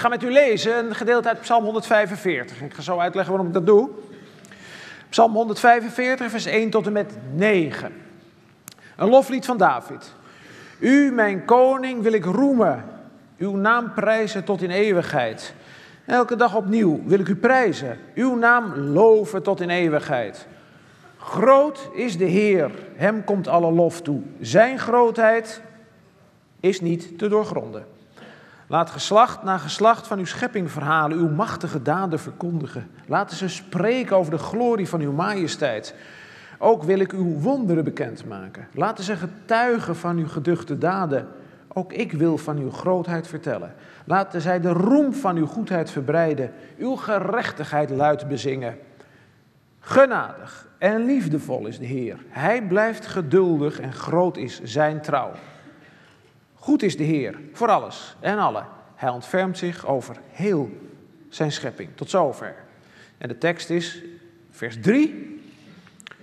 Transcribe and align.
ga 0.00 0.08
met 0.08 0.22
u 0.22 0.30
lezen 0.30 0.86
een 0.86 0.94
gedeelte 0.94 1.28
uit 1.28 1.40
Psalm 1.40 1.64
145. 1.64 2.62
Ik 2.62 2.74
ga 2.74 2.82
zo 2.82 2.98
uitleggen 2.98 3.32
waarom 3.32 3.48
ik 3.48 3.54
dat 3.54 3.66
doe. 3.66 3.90
Psalm 5.08 5.32
145, 5.32 6.30
vers 6.30 6.44
1 6.44 6.70
tot 6.70 6.86
en 6.86 6.92
met 6.92 7.12
9. 7.34 7.92
Een 8.96 9.08
loflied 9.08 9.46
van 9.46 9.56
David. 9.56 10.12
U, 10.78 11.12
mijn 11.12 11.44
koning, 11.44 12.02
wil 12.02 12.12
ik 12.12 12.24
roemen. 12.24 12.84
Uw 13.38 13.56
naam 13.56 13.92
prijzen 13.92 14.44
tot 14.44 14.62
in 14.62 14.70
eeuwigheid. 14.70 15.54
Elke 16.06 16.36
dag 16.36 16.56
opnieuw 16.56 17.00
wil 17.04 17.18
ik 17.18 17.28
u 17.28 17.36
prijzen. 17.36 17.98
Uw 18.14 18.34
naam 18.34 18.74
loven 18.74 19.42
tot 19.42 19.60
in 19.60 19.70
eeuwigheid. 19.70 20.46
Groot 21.16 21.88
is 21.92 22.18
de 22.18 22.24
Heer, 22.24 22.70
hem 22.94 23.24
komt 23.24 23.48
alle 23.48 23.72
lof 23.72 24.02
toe. 24.02 24.20
Zijn 24.40 24.78
grootheid 24.78 25.62
is 26.60 26.80
niet 26.80 27.18
te 27.18 27.28
doorgronden. 27.28 27.98
Laat 28.70 28.90
geslacht 28.90 29.42
na 29.42 29.58
geslacht 29.58 30.06
van 30.06 30.18
uw 30.18 30.24
schepping 30.24 30.70
verhalen, 30.70 31.18
uw 31.18 31.28
machtige 31.28 31.82
daden 31.82 32.18
verkondigen. 32.18 32.90
Laten 33.06 33.36
ze 33.36 33.48
spreken 33.48 34.16
over 34.16 34.30
de 34.30 34.38
glorie 34.38 34.88
van 34.88 35.00
uw 35.00 35.12
majesteit. 35.12 35.94
Ook 36.58 36.82
wil 36.82 36.98
ik 36.98 37.12
uw 37.12 37.40
wonderen 37.40 37.84
bekendmaken. 37.84 38.68
Laten 38.74 39.04
ze 39.04 39.16
getuigen 39.16 39.96
van 39.96 40.16
uw 40.16 40.28
geduchte 40.28 40.78
daden. 40.78 41.28
Ook 41.68 41.92
ik 41.92 42.12
wil 42.12 42.38
van 42.38 42.58
uw 42.58 42.70
grootheid 42.70 43.26
vertellen. 43.26 43.74
Laten 44.04 44.40
zij 44.40 44.60
de 44.60 44.72
roem 44.72 45.12
van 45.12 45.36
uw 45.36 45.46
goedheid 45.46 45.90
verbreiden, 45.90 46.52
uw 46.78 46.96
gerechtigheid 46.96 47.90
luid 47.90 48.28
bezingen. 48.28 48.78
Genadig 49.80 50.68
en 50.78 51.04
liefdevol 51.04 51.66
is 51.66 51.78
de 51.78 51.86
Heer. 51.86 52.18
Hij 52.28 52.62
blijft 52.62 53.06
geduldig 53.06 53.80
en 53.80 53.92
groot 53.92 54.36
is 54.36 54.60
zijn 54.62 55.00
trouw. 55.00 55.30
Goed 56.60 56.82
is 56.82 56.96
de 56.96 57.04
Heer 57.04 57.40
voor 57.52 57.68
alles 57.68 58.16
en 58.20 58.38
alle. 58.38 58.64
Hij 58.94 59.08
ontfermt 59.08 59.58
zich 59.58 59.86
over 59.86 60.16
heel 60.30 60.70
zijn 61.28 61.52
schepping. 61.52 61.88
Tot 61.94 62.10
zover. 62.10 62.54
En 63.18 63.28
de 63.28 63.38
tekst 63.38 63.70
is 63.70 64.02
vers 64.50 64.80
3. 64.80 65.40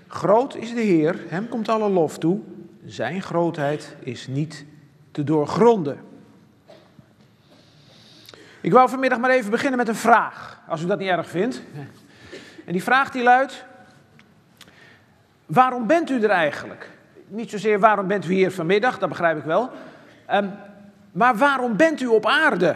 Groot 0.07 0.55
is 0.55 0.73
de 0.73 0.81
Heer, 0.81 1.23
hem 1.27 1.49
komt 1.49 1.69
alle 1.69 1.89
lof 1.89 2.17
toe. 2.17 2.39
Zijn 2.85 3.21
grootheid 3.21 3.95
is 3.99 4.27
niet 4.27 4.65
te 5.11 5.23
doorgronden. 5.23 5.99
Ik 8.61 8.71
wou 8.71 8.89
vanmiddag 8.89 9.19
maar 9.19 9.29
even 9.29 9.51
beginnen 9.51 9.77
met 9.77 9.87
een 9.87 9.95
vraag, 9.95 10.61
als 10.67 10.81
u 10.81 10.85
dat 10.85 10.99
niet 10.99 11.09
erg 11.09 11.29
vindt. 11.29 11.61
En 12.65 12.71
die 12.71 12.83
vraag 12.83 13.11
die 13.11 13.23
luidt: 13.23 13.65
Waarom 15.45 15.87
bent 15.87 16.09
u 16.09 16.23
er 16.23 16.29
eigenlijk? 16.29 16.89
Niet 17.27 17.49
zozeer 17.49 17.79
waarom 17.79 18.07
bent 18.07 18.25
u 18.25 18.33
hier 18.33 18.51
vanmiddag, 18.51 18.99
dat 18.99 19.09
begrijp 19.09 19.37
ik 19.37 19.43
wel. 19.43 19.71
Um, 20.33 20.53
maar 21.11 21.35
waarom 21.35 21.77
bent 21.77 22.01
u 22.01 22.07
op 22.07 22.25
aarde? 22.25 22.75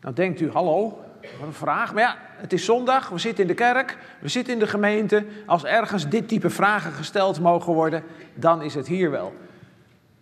Nou 0.00 0.14
denkt 0.14 0.40
u, 0.40 0.50
hallo, 0.50 1.04
wat 1.38 1.46
een 1.46 1.52
vraag. 1.52 1.94
Maar 1.94 2.02
ja, 2.02 2.16
het 2.36 2.52
is 2.52 2.64
zondag, 2.64 3.08
we 3.08 3.18
zitten 3.18 3.42
in 3.42 3.48
de 3.48 3.54
kerk, 3.54 3.98
we 4.20 4.28
zitten 4.28 4.52
in 4.52 4.58
de 4.58 4.66
gemeente. 4.66 5.24
Als 5.46 5.64
ergens 5.64 6.08
dit 6.08 6.28
type 6.28 6.50
vragen 6.50 6.92
gesteld 6.92 7.40
mogen 7.40 7.72
worden, 7.72 8.02
dan 8.34 8.62
is 8.62 8.74
het 8.74 8.86
hier 8.86 9.10
wel. 9.10 9.34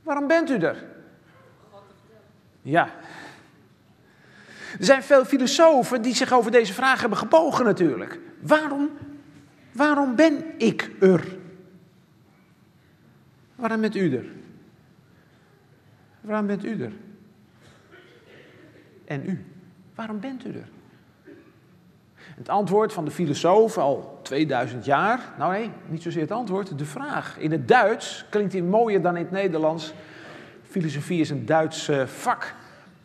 Waarom 0.03 0.27
bent 0.27 0.51
u 0.51 0.59
er? 0.59 0.85
Ja. 2.63 2.89
Er 4.79 4.85
zijn 4.85 5.03
veel 5.03 5.25
filosofen 5.25 6.03
die 6.03 6.15
zich 6.15 6.33
over 6.33 6.51
deze 6.51 6.73
vraag 6.73 7.01
hebben 7.01 7.19
gebogen 7.19 7.65
natuurlijk. 7.65 8.19
Waarom, 8.41 8.91
waarom 9.73 10.15
ben 10.15 10.45
ik 10.59 10.91
er? 11.01 11.37
Waarom 13.55 13.81
bent 13.81 13.97
u 13.97 14.17
er? 14.17 14.25
Waarom 16.25 16.47
bent 16.47 16.65
u 16.65 16.83
er? 16.83 16.93
En 19.05 19.29
u, 19.29 19.45
waarom 19.95 20.21
bent 20.21 20.45
u 20.45 20.49
er? 20.49 20.69
Het 22.15 22.49
antwoord 22.49 22.93
van 22.93 23.05
de 23.05 23.11
filosoof 23.11 23.79
al 23.79 24.19
2000 24.23 24.85
jaar, 24.85 25.21
nou 25.39 25.53
nee, 25.53 25.71
niet 25.87 26.03
zozeer 26.03 26.23
het 26.23 26.31
antwoord, 26.31 26.79
de 26.79 26.85
vraag. 26.85 27.39
In 27.39 27.53
het 27.53 27.69
Duits 27.69 28.25
klinkt 28.29 28.53
die 28.53 28.63
mooier 28.63 29.03
dan 29.03 29.17
in 29.17 29.23
het 29.23 29.31
Nederlands. 29.31 29.93
Filosofie 30.63 31.21
is 31.21 31.31
een 31.31 31.47
Duits 31.47 31.89
eh, 31.89 32.07
vak. 32.07 32.55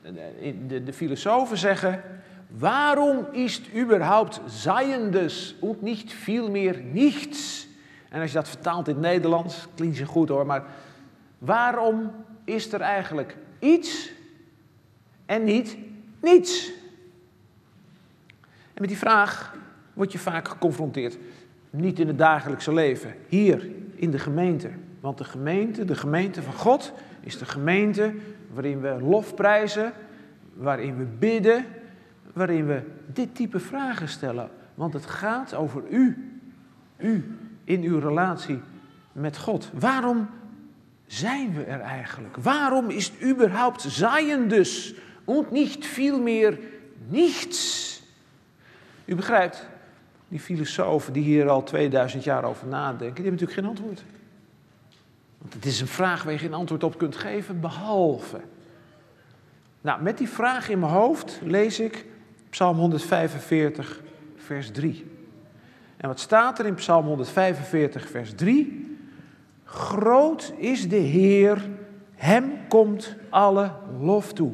De, 0.02 0.66
de, 0.68 0.84
de 0.84 0.94
filosofen 0.94 1.58
zeggen, 1.58 2.04
waarom 2.48 3.26
is 3.32 3.62
überhaupt 3.76 4.42
Seiendes 4.46 5.56
und 5.60 5.82
niet 5.82 6.14
veel 6.14 6.50
meer 6.50 6.82
niets? 6.84 7.68
En 8.10 8.22
als 8.22 8.30
je 8.30 8.38
dat 8.38 8.50
vertaalt 8.50 8.88
in 8.88 8.94
het 8.94 9.04
Nederlands, 9.04 9.68
klinkt 9.76 9.98
ze 9.98 10.06
goed 10.06 10.30
hoor, 10.30 10.46
maar 10.46 10.64
waarom 11.38 12.12
is 12.50 12.74
er 12.74 12.82
eigenlijk 12.82 13.38
iets 13.60 14.12
en 15.26 15.44
niet 15.44 15.78
niets? 16.20 16.72
En 18.74 18.82
met 18.82 18.90
die 18.90 18.98
vraag 18.98 19.56
word 19.94 20.12
je 20.12 20.20
vaak 20.20 20.48
geconfronteerd. 20.48 21.18
Niet 21.70 22.00
in 22.00 22.08
het 22.08 22.18
dagelijkse 22.18 22.74
leven, 22.74 23.16
hier 23.28 23.70
in 23.96 24.12
de 24.12 24.20
gemeente. 24.20 24.70
Want 25.00 25.18
de 25.18 25.24
gemeente, 25.24 25.86
de 25.86 25.96
gemeente 25.96 26.42
van 26.42 26.54
God, 26.54 26.94
is 27.20 27.38
de 27.38 27.46
gemeente 27.46 28.14
waarin 28.54 28.82
we 28.82 28.98
lof 29.02 29.36
prijzen, 29.36 29.94
waarin 30.54 30.98
we 30.98 31.04
bidden, 31.04 31.66
waarin 32.34 32.66
we 32.66 32.82
dit 33.14 33.36
type 33.36 33.60
vragen 33.60 34.08
stellen. 34.08 34.50
Want 34.76 34.94
het 34.94 35.06
gaat 35.06 35.56
over 35.56 35.84
u, 35.90 36.32
u 36.98 37.38
in 37.64 37.84
uw 37.84 38.00
relatie 38.00 38.62
met 39.12 39.38
God. 39.38 39.70
Waarom 39.74 40.30
zijn 41.12 41.54
we 41.54 41.64
er 41.64 41.80
eigenlijk? 41.80 42.38
Waarom 42.38 42.90
is 42.90 43.06
het 43.06 43.30
überhaupt 43.30 43.82
zijn 43.82 44.48
dus? 44.48 44.94
En 45.26 45.46
niet 45.50 45.86
veel 45.86 46.20
meer 46.22 46.60
niets. 47.08 48.02
U 49.06 49.16
begrijpt, 49.16 49.68
die 50.28 50.40
filosofen 50.40 51.14
die 51.14 51.24
hier 51.24 51.50
al 51.50 51.64
2000 51.64 52.24
jaar 52.24 52.44
over 52.44 52.68
nadenken, 52.68 53.16
die 53.16 53.24
hebben 53.24 53.32
natuurlijk 53.32 53.60
geen 53.60 53.70
antwoord. 53.70 54.04
Want 55.38 55.54
het 55.54 55.66
is 55.66 55.82
een 55.82 55.88
vraag 55.88 56.24
waar 56.24 56.34
je 56.34 56.40
geen 56.40 56.54
antwoord 56.54 56.84
op 56.84 56.98
kunt 56.98 57.16
geven, 57.16 57.60
behalve. 57.60 58.40
Nou, 59.82 60.02
met 60.02 60.18
die 60.18 60.30
vraag 60.30 60.70
in 60.70 60.80
mijn 60.80 60.92
hoofd 60.92 61.40
lees 61.44 61.80
ik 61.80 62.06
Psalm 62.50 62.78
145, 62.78 64.02
vers 64.36 64.72
3. 64.72 65.06
En 65.98 66.08
wat 66.08 66.20
staat 66.20 66.60
er 66.60 66.66
in 66.66 66.76
Psalm 66.76 67.06
145, 67.06 68.10
vers 68.10 68.34
3? 68.36 68.89
Groot 69.72 70.54
is 70.58 70.90
de 70.90 70.96
Heer, 70.96 71.70
hem 72.16 72.52
komt 72.68 73.16
alle 73.30 73.72
lof 74.00 74.34
toe. 74.34 74.54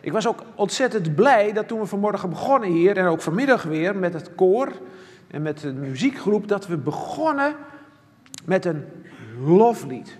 Ik 0.00 0.12
was 0.12 0.28
ook 0.28 0.42
ontzettend 0.54 1.14
blij 1.14 1.52
dat 1.52 1.68
toen 1.68 1.80
we 1.80 1.86
vanmorgen 1.86 2.30
begonnen 2.30 2.70
hier 2.70 2.96
en 2.96 3.06
ook 3.06 3.20
vanmiddag 3.20 3.62
weer 3.62 3.96
met 3.96 4.12
het 4.12 4.34
koor 4.34 4.72
en 5.30 5.42
met 5.42 5.58
de 5.58 5.72
muziekgroep, 5.72 6.48
dat 6.48 6.66
we 6.66 6.76
begonnen 6.76 7.54
met 8.44 8.64
een 8.64 8.84
loflied. 9.44 10.18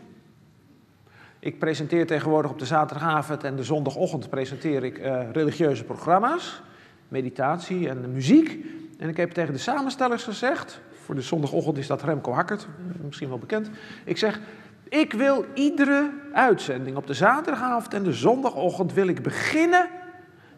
Ik 1.39 1.59
presenteer 1.59 2.07
tegenwoordig 2.07 2.51
op 2.51 2.59
de 2.59 2.67
zaterdagavond 2.67 3.45
en 3.45 3.57
de 3.57 3.65
zondagochtend 3.65 4.31
presenteer 4.31 4.85
ik 4.85 4.99
uh, 4.99 5.31
religieuze 5.33 5.85
programma's, 5.85 6.63
meditatie 7.09 7.89
en 7.89 8.13
muziek. 8.13 8.65
En 8.99 9.09
ik 9.09 9.17
heb 9.17 9.31
tegen 9.31 9.53
de 9.53 9.59
samenstellers 9.59 10.25
gezegd, 10.25 10.81
voor 11.07 11.15
de 11.15 11.23
zondagochtend 11.23 11.79
is 11.79 11.87
dat 11.87 12.03
Remco 12.03 12.33
Hakkert, 12.33 12.67
misschien 13.01 13.29
wel 13.29 13.39
bekend. 13.39 13.71
Ik 14.05 14.19
zeg, 14.19 14.41
ik 14.89 15.13
wil 15.13 15.45
iedere 15.55 16.11
uitzending 16.33 16.97
op 16.97 17.07
de 17.07 17.15
zaterdagavond 17.15 17.95
en 17.95 18.03
de 18.03 18.13
zondagochtend 18.13 18.93
wil 18.93 19.09
ik 19.09 19.23
beginnen 19.23 19.89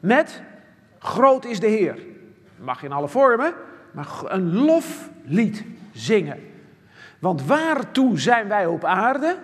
met 0.01 0.43
Groot 0.99 1.45
is 1.45 1.61
de 1.61 1.67
Heer. 1.67 1.99
Mag 2.57 2.83
in 2.83 2.93
alle 2.93 3.09
vormen, 3.09 3.55
maar 3.91 4.09
een 4.25 4.55
loflied 4.55 5.65
zingen. 5.93 6.39
Want 7.19 7.47
waartoe 7.47 8.19
zijn 8.19 8.49
wij 8.49 8.67
op 8.67 8.85
aarde? 8.85 9.37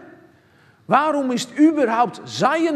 Waarom 0.85 1.31
is 1.31 1.43
het 1.43 1.61
überhaupt 1.61 2.21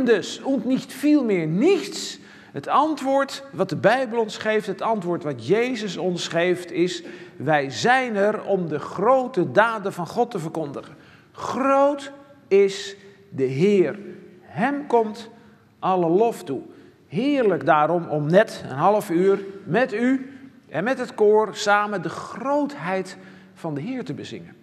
dus 0.04 0.42
en 0.42 0.64
niet 0.64 0.92
veel 0.92 1.24
meer 1.24 1.46
niets? 1.46 2.18
Het 2.52 2.68
antwoord 2.68 3.44
wat 3.52 3.68
de 3.68 3.76
Bijbel 3.76 4.20
ons 4.20 4.36
geeft, 4.36 4.66
het 4.66 4.82
antwoord 4.82 5.22
wat 5.22 5.46
Jezus 5.46 5.96
ons 5.96 6.28
geeft, 6.28 6.72
is: 6.72 7.02
wij 7.38 7.70
zijn 7.70 8.16
er 8.16 8.44
om 8.44 8.68
de 8.68 8.78
grote 8.78 9.50
daden 9.50 9.92
van 9.92 10.06
God 10.06 10.30
te 10.30 10.38
verkondigen. 10.38 10.94
Groot 11.32 12.12
is 12.48 12.96
de 13.28 13.44
Heer. 13.44 13.98
Hem 14.40 14.86
komt 14.86 15.30
alle 15.78 16.08
lof 16.08 16.44
toe. 16.44 16.60
Heerlijk 17.08 17.66
daarom 17.66 18.08
om 18.08 18.26
net 18.26 18.64
een 18.68 18.76
half 18.76 19.10
uur 19.10 19.44
met 19.64 19.92
u 19.92 20.32
en 20.68 20.84
met 20.84 20.98
het 20.98 21.14
koor 21.14 21.56
samen 21.56 22.02
de 22.02 22.08
grootheid 22.08 23.16
van 23.54 23.74
de 23.74 23.80
Heer 23.80 24.04
te 24.04 24.14
bezingen. 24.14 24.56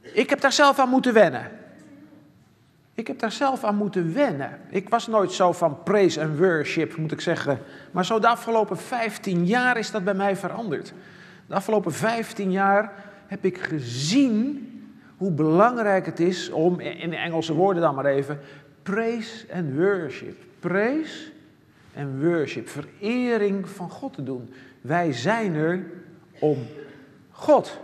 Ik 0.00 0.30
heb 0.30 0.40
daar 0.40 0.52
zelf 0.52 0.78
aan 0.78 0.88
moeten 0.88 1.12
wennen. 1.12 1.50
Ik 2.94 3.06
heb 3.06 3.18
daar 3.18 3.32
zelf 3.32 3.64
aan 3.64 3.76
moeten 3.76 4.14
wennen. 4.14 4.58
Ik 4.68 4.88
was 4.88 5.06
nooit 5.06 5.32
zo 5.32 5.52
van 5.52 5.82
praise 5.82 6.20
en 6.20 6.36
worship, 6.36 6.96
moet 6.96 7.12
ik 7.12 7.20
zeggen. 7.20 7.58
Maar 7.90 8.04
zo 8.04 8.18
de 8.18 8.28
afgelopen 8.28 8.78
15 8.78 9.46
jaar 9.46 9.76
is 9.76 9.90
dat 9.90 10.04
bij 10.04 10.14
mij 10.14 10.36
veranderd. 10.36 10.92
De 11.46 11.54
afgelopen 11.54 11.92
15 11.92 12.50
jaar 12.50 12.92
heb 13.26 13.44
ik 13.44 13.58
gezien 13.58 14.68
hoe 15.16 15.30
belangrijk 15.30 16.06
het 16.06 16.20
is 16.20 16.50
om, 16.50 16.80
in 16.80 17.10
de 17.10 17.16
Engelse 17.16 17.54
woorden 17.54 17.82
dan 17.82 17.94
maar 17.94 18.04
even, 18.04 18.38
praise 18.82 19.46
and 19.52 19.74
worship. 19.76 20.36
praise 20.60 21.32
en 21.94 22.30
worship, 22.30 22.68
verering 22.68 23.68
van 23.68 23.90
God 23.90 24.12
te 24.12 24.22
doen. 24.22 24.54
Wij 24.80 25.12
zijn 25.12 25.54
er 25.54 25.86
om 26.38 26.58
God. 27.30 27.78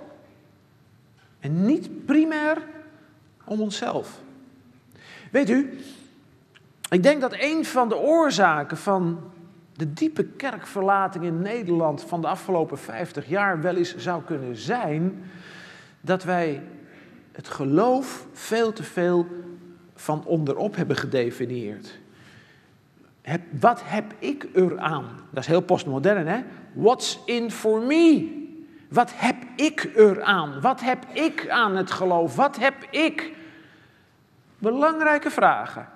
En 1.40 1.66
niet 1.66 2.04
primair 2.04 2.58
om 3.44 3.60
onszelf. 3.60 4.20
Weet 5.30 5.50
u, 5.50 5.78
ik 6.90 7.02
denk 7.02 7.20
dat 7.20 7.34
een 7.38 7.64
van 7.64 7.88
de 7.88 7.96
oorzaken 7.96 8.76
van 8.76 9.20
de 9.76 9.92
diepe 9.92 10.24
kerkverlating 10.24 11.24
in 11.24 11.42
Nederland 11.42 12.04
van 12.04 12.20
de 12.20 12.26
afgelopen 12.26 12.78
50 12.78 13.28
jaar 13.28 13.60
wel 13.60 13.76
eens 13.76 13.96
zou 13.96 14.22
kunnen 14.22 14.56
zijn 14.56 15.22
dat 16.00 16.24
wij 16.24 16.62
het 17.32 17.48
geloof 17.48 18.26
veel 18.32 18.72
te 18.72 18.82
veel 18.82 19.26
van 19.94 20.24
onderop 20.24 20.76
hebben 20.76 20.96
gedefinieerd. 20.96 21.98
Heb, 23.22 23.40
wat 23.60 23.82
heb 23.84 24.14
ik 24.18 24.48
eraan? 24.54 25.04
Dat 25.30 25.42
is 25.42 25.48
heel 25.48 25.60
postmodern, 25.60 26.26
hè? 26.26 26.40
What's 26.72 27.20
in 27.24 27.50
for 27.50 27.80
me? 27.80 28.38
Wat 28.88 29.12
heb 29.14 29.36
ik 29.56 29.90
eraan? 29.94 30.60
Wat 30.60 30.80
heb 30.80 31.06
ik 31.12 31.48
aan 31.48 31.76
het 31.76 31.90
geloof? 31.90 32.36
Wat 32.36 32.58
heb 32.58 32.74
ik? 32.90 33.32
Belangrijke 34.60 35.30
vragen. 35.30 35.88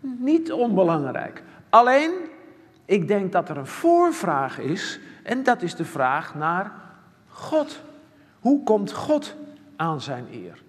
Niet 0.00 0.52
onbelangrijk. 0.52 1.42
Alleen, 1.70 2.12
ik 2.84 3.08
denk 3.08 3.32
dat 3.32 3.48
er 3.48 3.56
een 3.56 3.66
voorvraag 3.66 4.58
is. 4.58 5.00
En 5.22 5.42
dat 5.42 5.62
is 5.62 5.74
de 5.74 5.84
vraag 5.84 6.34
naar 6.34 6.72
God. 7.28 7.80
Hoe 8.40 8.62
komt 8.62 8.92
God 8.92 9.34
aan 9.76 10.00
zijn 10.00 10.26
eer? 10.32 10.62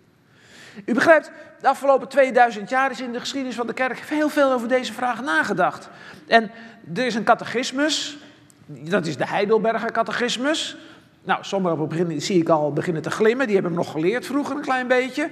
U 0.85 0.93
begrijpt, 0.93 1.31
de 1.61 1.67
afgelopen 1.67 2.07
2000 2.07 2.69
jaar 2.69 2.91
is 2.91 3.01
in 3.01 3.11
de 3.11 3.19
geschiedenis 3.19 3.55
van 3.55 3.67
de 3.67 3.73
kerk 3.73 3.99
heel 3.99 4.29
veel 4.29 4.51
over 4.51 4.67
deze 4.67 4.93
vraag 4.93 5.21
nagedacht. 5.21 5.89
En 6.27 6.51
er 6.93 7.05
is 7.05 7.15
een 7.15 7.23
catechismus, 7.23 8.17
dat 8.65 9.05
is 9.05 9.17
de 9.17 9.27
Heidelberger 9.27 9.91
catechismus. 9.91 10.77
Nou, 11.23 11.43
sommigen 11.43 12.21
zie 12.21 12.41
ik 12.41 12.49
al 12.49 12.73
beginnen 12.73 13.01
te 13.01 13.11
glimmen, 13.11 13.45
die 13.45 13.55
hebben 13.55 13.73
hem 13.73 13.81
nog 13.81 13.91
geleerd 13.91 14.25
vroeger 14.25 14.55
een 14.55 14.61
klein 14.61 14.87
beetje. 14.87 15.29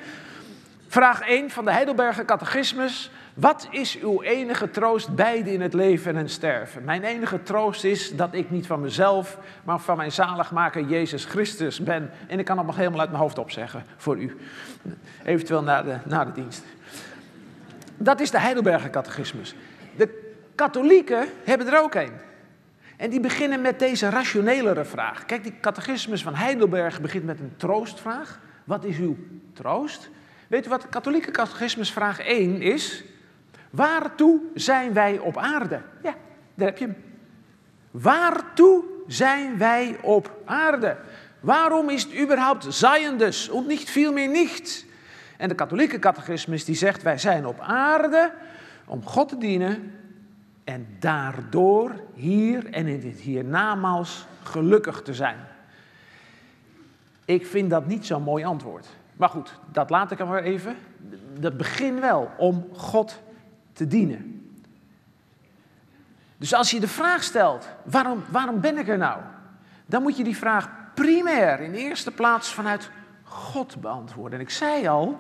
Vraag 0.94 1.22
1 1.22 1.50
van 1.50 1.66
de 1.66 1.72
Heidelberger 1.72 2.26
catechismus. 2.26 3.12
Wat 3.34 3.68
is 3.72 4.00
uw 4.00 4.22
enige 4.22 4.70
troost 4.70 5.16
beide 5.16 5.54
in 5.54 5.62
het 5.62 5.74
leven 5.74 6.12
en 6.12 6.18
het 6.18 6.32
sterven? 6.32 6.84
Mijn 6.84 7.04
enige 7.04 7.44
troost 7.44 7.84
is 7.84 8.16
dat 8.16 8.34
ik 8.34 8.50
niet 8.50 8.68
van 8.68 8.82
mezelf, 8.82 9.38
maar 9.64 9.80
van 9.80 9.98
mijn 9.98 10.12
zaligmaker 10.12 10.84
Jezus 10.84 11.26
Christus 11.26 11.80
ben. 11.80 12.12
En 12.28 12.40
ik 12.40 12.46
kan 12.46 12.58
het 12.58 12.66
nog 12.66 12.76
helemaal 12.76 13.00
uit 13.00 13.10
mijn 13.10 13.22
hoofd 13.22 13.38
opzeggen 13.38 13.86
voor 13.98 14.18
u. 14.18 14.38
Eventueel 15.24 15.64
na 15.64 15.84
de, 15.84 15.98
na 16.06 16.26
de 16.26 16.32
dienst. 16.32 16.64
Dat 17.98 18.20
is 18.20 18.32
de 18.32 18.40
Heidelberger 18.40 18.90
catechismus. 18.90 19.56
De 19.96 20.34
katholieken 20.56 21.28
hebben 21.44 21.68
er 21.68 21.82
ook 21.82 21.96
een. 21.96 22.14
En 22.98 23.10
die 23.10 23.20
beginnen 23.20 23.62
met 23.62 23.80
deze 23.80 24.10
rationelere 24.10 24.86
vraag. 24.86 25.26
Kijk, 25.26 25.44
die 25.44 25.60
catechismus 25.62 26.24
van 26.24 26.36
Heidelberg 26.36 27.02
begint 27.02 27.26
met 27.26 27.40
een 27.40 27.54
troostvraag. 27.58 28.40
Wat 28.64 28.84
is 28.84 28.98
uw 28.98 29.18
troost? 29.54 30.10
Weet 30.54 30.66
u 30.66 30.70
wat 30.70 30.82
de 30.82 30.88
katholieke 30.88 31.32
catechismus 31.32 31.92
vraag 31.92 32.20
1 32.20 32.62
is? 32.62 33.04
Waartoe 33.70 34.42
zijn 34.54 34.94
wij 34.94 35.18
op 35.20 35.38
aarde? 35.38 35.82
Ja, 36.04 36.16
daar 36.54 36.68
heb 36.68 36.78
je 36.78 36.86
hem. 36.86 36.96
Waartoe 37.92 38.84
zijn 39.08 39.58
wij 39.58 39.98
op 40.02 40.42
aarde? 40.46 40.98
Waarom 41.40 41.90
is 41.90 42.04
het 42.04 42.20
überhaupt 42.20 42.64
dus 43.18 43.50
en 43.50 43.68
niet 43.68 43.90
veel 43.90 44.14
meer 44.14 44.28
niet? 44.28 44.86
En 45.38 45.50
de 45.50 45.56
katholieke 45.56 46.00
catechismus 46.00 46.66
die 46.66 46.76
zegt 46.76 47.04
wij 47.04 47.18
zijn 47.18 47.46
op 47.46 47.60
aarde 47.60 48.34
om 48.86 49.06
God 49.06 49.30
te 49.30 49.38
dienen 49.38 49.92
en 50.64 50.88
daardoor 51.00 51.92
hier 52.14 52.66
en 52.66 52.88
in 52.88 53.00
dit 53.00 53.20
hiernamaals 53.20 54.26
gelukkig 54.44 55.02
te 55.02 55.14
zijn. 55.14 55.38
Ik 57.26 57.46
vind 57.46 57.70
dat 57.70 57.88
niet 57.88 58.06
zo'n 58.06 58.24
mooi 58.24 58.44
antwoord. 58.44 58.88
Maar 59.24 59.32
goed, 59.32 59.54
dat 59.72 59.90
laat 59.90 60.12
ik 60.12 60.20
er 60.20 60.28
maar 60.28 60.44
even. 60.44 60.76
Dat 61.40 61.58
begin 61.58 62.00
wel 62.00 62.32
om 62.38 62.68
God 62.74 63.20
te 63.74 63.88
dienen. 63.88 64.50
Dus 66.38 66.54
als 66.54 66.72
je 66.72 66.80
de 66.80 66.88
vraag 66.88 67.24
stelt, 67.24 67.70
waarom, 67.84 68.24
waarom 68.30 68.60
ben 68.60 68.78
ik 68.78 68.88
er 68.88 68.98
nou? 68.98 69.22
Dan 69.86 70.02
moet 70.02 70.18
je 70.18 70.24
die 70.24 70.38
vraag 70.38 70.70
primair 70.94 71.60
in 71.60 71.74
eerste 71.74 72.12
plaats 72.12 72.54
vanuit 72.54 72.90
God 73.24 73.82
beantwoorden. 73.82 74.40
En 74.40 74.46
ik 74.46 74.52
zei 74.52 74.88
al, 74.88 75.20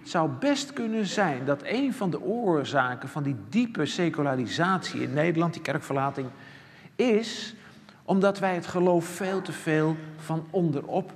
het 0.00 0.10
zou 0.10 0.30
best 0.30 0.72
kunnen 0.72 1.06
zijn 1.06 1.44
dat 1.44 1.62
een 1.64 1.94
van 1.94 2.10
de 2.10 2.22
oorzaken 2.22 3.08
van 3.08 3.22
die 3.22 3.36
diepe 3.48 3.86
secularisatie 3.86 5.02
in 5.02 5.12
Nederland, 5.12 5.52
die 5.52 5.62
kerkverlating, 5.62 6.28
is 6.96 7.54
omdat 8.02 8.38
wij 8.38 8.54
het 8.54 8.66
geloof 8.66 9.04
veel 9.04 9.42
te 9.42 9.52
veel 9.52 9.96
van 10.16 10.46
onderop. 10.50 11.12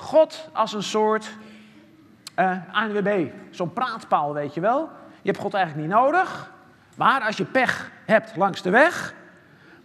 God 0.00 0.48
als 0.52 0.72
een 0.72 0.82
soort 0.82 1.30
eh, 2.34 2.56
ANWB, 2.72 3.30
zo'n 3.50 3.72
praatpaal, 3.72 4.34
weet 4.34 4.54
je 4.54 4.60
wel. 4.60 4.88
Je 5.22 5.30
hebt 5.30 5.42
God 5.42 5.54
eigenlijk 5.54 5.86
niet 5.86 5.96
nodig. 5.96 6.50
Maar 6.96 7.20
als 7.22 7.36
je 7.36 7.44
pech 7.44 7.90
hebt 8.06 8.36
langs 8.36 8.62
de 8.62 8.70
weg. 8.70 9.14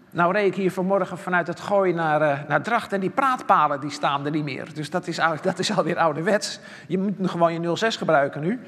Nou 0.10 0.34
reed 0.34 0.48
ik 0.48 0.56
hier 0.56 0.72
vanmorgen 0.72 1.18
vanuit 1.18 1.48
het 1.48 1.60
gooi 1.60 1.94
naar, 1.94 2.22
uh, 2.22 2.48
naar 2.48 2.62
Dracht 2.62 2.94
en 2.94 3.00
die 3.00 3.10
praatpalen 3.10 3.80
die 3.80 3.90
staan 3.90 4.26
er 4.26 4.32
niet 4.32 4.44
meer. 4.44 4.74
Dus 4.74 4.90
dat 4.90 5.08
is, 5.08 5.20
dat 5.42 5.60
is 5.60 5.78
alweer 5.78 5.98
ouderwets. 5.98 6.60
Je 6.88 6.98
moet 6.98 7.30
gewoon 7.30 7.62
je 7.62 7.76
06 7.76 7.98
gebruiken 7.98 8.42
nu. 8.42 8.62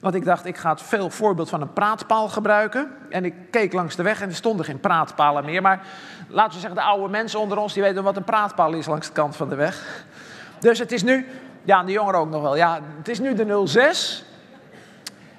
Want 0.00 0.14
ik 0.14 0.24
dacht, 0.24 0.46
ik 0.46 0.56
ga 0.56 0.70
het 0.70 0.82
veel 0.82 1.10
voorbeeld 1.10 1.48
van 1.48 1.60
een 1.60 1.72
praatpaal 1.72 2.28
gebruiken. 2.28 2.90
En 3.10 3.24
ik 3.24 3.34
keek 3.50 3.72
langs 3.72 3.96
de 3.96 4.02
weg 4.02 4.20
en 4.20 4.28
er 4.28 4.34
stonden 4.34 4.66
geen 4.66 4.80
praatpalen 4.80 5.44
meer. 5.44 5.62
Maar 5.62 5.80
laten 6.28 6.54
we 6.54 6.60
zeggen, 6.60 6.78
de 6.78 6.86
oude 6.86 7.08
mensen 7.08 7.40
onder 7.40 7.58
ons, 7.58 7.72
die 7.72 7.82
weten 7.82 8.02
wat 8.02 8.16
een 8.16 8.24
praatpaal 8.24 8.72
is 8.72 8.86
langs 8.86 9.06
de 9.06 9.12
kant 9.12 9.36
van 9.36 9.48
de 9.48 9.54
weg. 9.54 10.04
Dus 10.58 10.78
het 10.78 10.92
is 10.92 11.02
nu, 11.02 11.26
ja, 11.64 11.82
de 11.82 11.92
jongeren 11.92 12.20
ook 12.20 12.30
nog 12.30 12.42
wel. 12.42 12.56
Ja, 12.56 12.80
het 12.98 13.08
is 13.08 13.18
nu 13.18 13.34
de 13.34 13.62
06. 13.66 14.24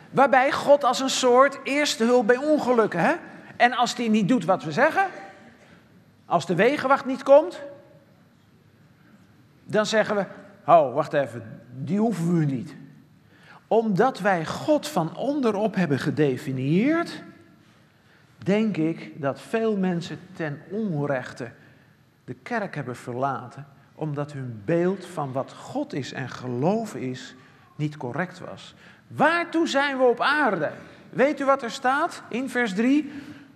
Waarbij 0.10 0.52
God 0.52 0.84
als 0.84 1.00
een 1.00 1.10
soort 1.10 1.60
eerste 1.64 2.04
hulp 2.04 2.28
bij 2.28 2.38
ongelukken. 2.38 3.00
Hè? 3.00 3.14
En 3.56 3.74
als 3.74 3.96
die 3.96 4.10
niet 4.10 4.28
doet 4.28 4.46
wat 4.46 4.64
we 4.64 4.72
zeggen, 4.72 5.06
als 6.26 6.46
de 6.46 6.56
wegenwacht 6.56 7.06
niet 7.06 7.24
komt, 7.24 7.62
dan 9.64 9.86
zeggen 9.86 10.16
we, 10.16 10.26
oh, 10.66 10.94
wacht 10.94 11.14
even, 11.14 11.62
die 11.72 12.00
hoeven 12.00 12.40
we 12.40 12.46
niet. 12.46 12.76
Omdat 13.68 14.20
wij 14.20 14.46
God 14.46 14.88
van 14.88 15.16
onderop 15.16 15.76
hebben 15.76 16.00
gedefinieerd, 16.00 17.24
denk 18.38 18.78
ik 18.78 19.22
dat 19.22 19.42
veel 19.42 19.78
mensen 19.78 20.20
ten 20.34 20.62
onrechte 20.70 21.52
de 22.26 22.34
kerk 22.34 22.76
hebben 22.76 22.96
verlaten, 22.96 23.68
omdat 24.00 24.32
hun 24.32 24.62
beeld 24.66 25.06
van 25.06 25.32
wat 25.32 25.54
God 25.54 25.94
is 25.94 26.14
en 26.14 26.30
geloven 26.30 27.02
is 27.02 27.36
niet 27.76 27.98
correct 27.98 28.40
was. 28.40 28.76
Waartoe 29.08 29.68
zijn 29.68 29.98
we 29.98 30.04
op 30.04 30.22
aarde? 30.22 30.72
Weet 31.10 31.40
u 31.40 31.46
wat 31.46 31.64
er 31.64 31.72
staat 31.72 32.22
in 32.30 32.50
vers 32.50 32.74
3? 32.74 33.12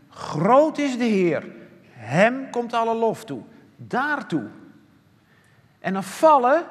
Groot 0.09 0.77
is 0.77 0.97
de 0.97 1.03
Heer, 1.03 1.45
Hem 1.89 2.49
komt 2.49 2.73
alle 2.73 2.95
lof 2.95 3.25
toe. 3.25 3.41
Daartoe. 3.75 4.47
En 5.79 5.93
dan 5.93 6.03
vallen, 6.03 6.65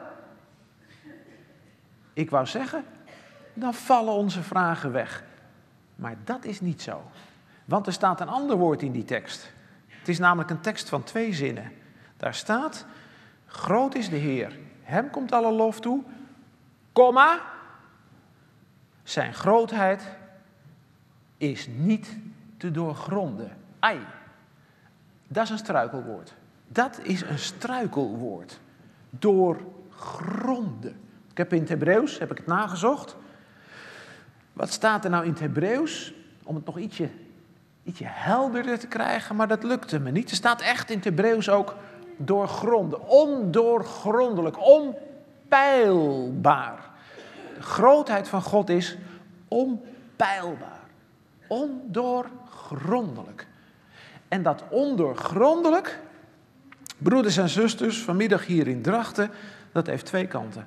ik 2.13 2.31
wou 2.31 2.47
zeggen, 2.47 2.85
dan 3.55 3.75
vallen 3.75 4.13
onze 4.13 4.43
vragen 4.43 4.93
weg. 4.93 5.25
Maar 5.97 6.17
dat 6.25 6.45
is 6.45 6.61
niet 6.61 6.83
zo. 6.83 7.03
Want 7.65 7.87
er 7.87 7.93
staat 7.93 8.21
een 8.21 8.29
ander 8.29 8.57
woord 8.57 8.83
in 8.83 8.93
die 8.93 9.05
tekst. 9.05 9.53
Het 9.87 10.09
is 10.09 10.19
namelijk 10.19 10.51
een 10.51 10.61
tekst 10.61 10.89
van 10.89 11.03
twee 11.03 11.35
zinnen. 11.35 11.73
Daar 12.17 12.35
staat, 12.35 12.87
groot 13.51 13.95
is 13.95 14.09
de 14.09 14.17
Heer, 14.17 14.59
Hem 14.83 15.11
komt 15.11 15.33
alle 15.33 15.53
lof 15.53 15.81
toe, 15.81 16.03
komma, 16.93 17.41
zijn 19.03 19.35
grootheid 19.35 20.03
is 21.37 21.69
niet 21.77 22.17
te 22.57 22.71
doorgronden. 22.71 23.57
Ai, 23.79 23.99
dat 25.29 25.45
is 25.45 25.51
een 25.51 25.59
struikelwoord. 25.59 26.35
Dat 26.69 27.01
is 27.03 27.23
een 27.23 27.39
struikelwoord. 27.39 28.61
Doorgronden. 29.11 31.01
Ik 31.31 31.37
heb 31.37 31.53
in 31.53 31.61
het 31.61 31.69
Hebreeuws, 31.69 32.19
heb 32.19 32.31
ik 32.31 32.37
het 32.37 32.47
nagezocht. 32.47 33.17
Wat 34.53 34.71
staat 34.71 35.05
er 35.05 35.11
nou 35.11 35.25
in 35.25 35.31
het 35.31 35.41
Hebreeuws? 35.41 36.15
Om 36.43 36.55
het 36.55 36.65
nog 36.65 36.79
ietsje, 36.79 37.09
ietsje 37.83 38.07
helderder 38.07 38.79
te 38.79 38.87
krijgen, 38.87 39.37
maar 39.37 39.49
dat 39.49 39.63
lukte 39.63 39.99
me 39.99 40.11
niet. 40.11 40.31
Er 40.31 40.37
staat 40.37 40.61
echt 40.61 40.91
in 40.91 40.97
het 40.97 41.05
Hebreeuws 41.05 41.49
ook 41.49 41.77
doorgronden. 42.25 43.09
Ondoorgrondelijk, 43.09 44.57
onpeilbaar. 45.49 46.91
De 47.55 47.63
grootheid 47.63 48.29
van 48.29 48.43
God 48.43 48.69
is 48.69 48.97
onpeilbaar, 49.49 50.81
ondoorgrondelijk. 51.47 53.47
En 54.29 54.43
dat 54.43 54.65
ondoorgrondelijk, 54.69 56.01
broeders 56.99 57.37
en 57.37 57.49
zusters, 57.49 58.03
vanmiddag 58.03 58.47
hier 58.47 58.69
in 58.69 58.83
Drachten, 58.83 59.31
dat 59.73 59.87
heeft 59.87 60.07
twee 60.07 60.27
kanten. 60.27 60.67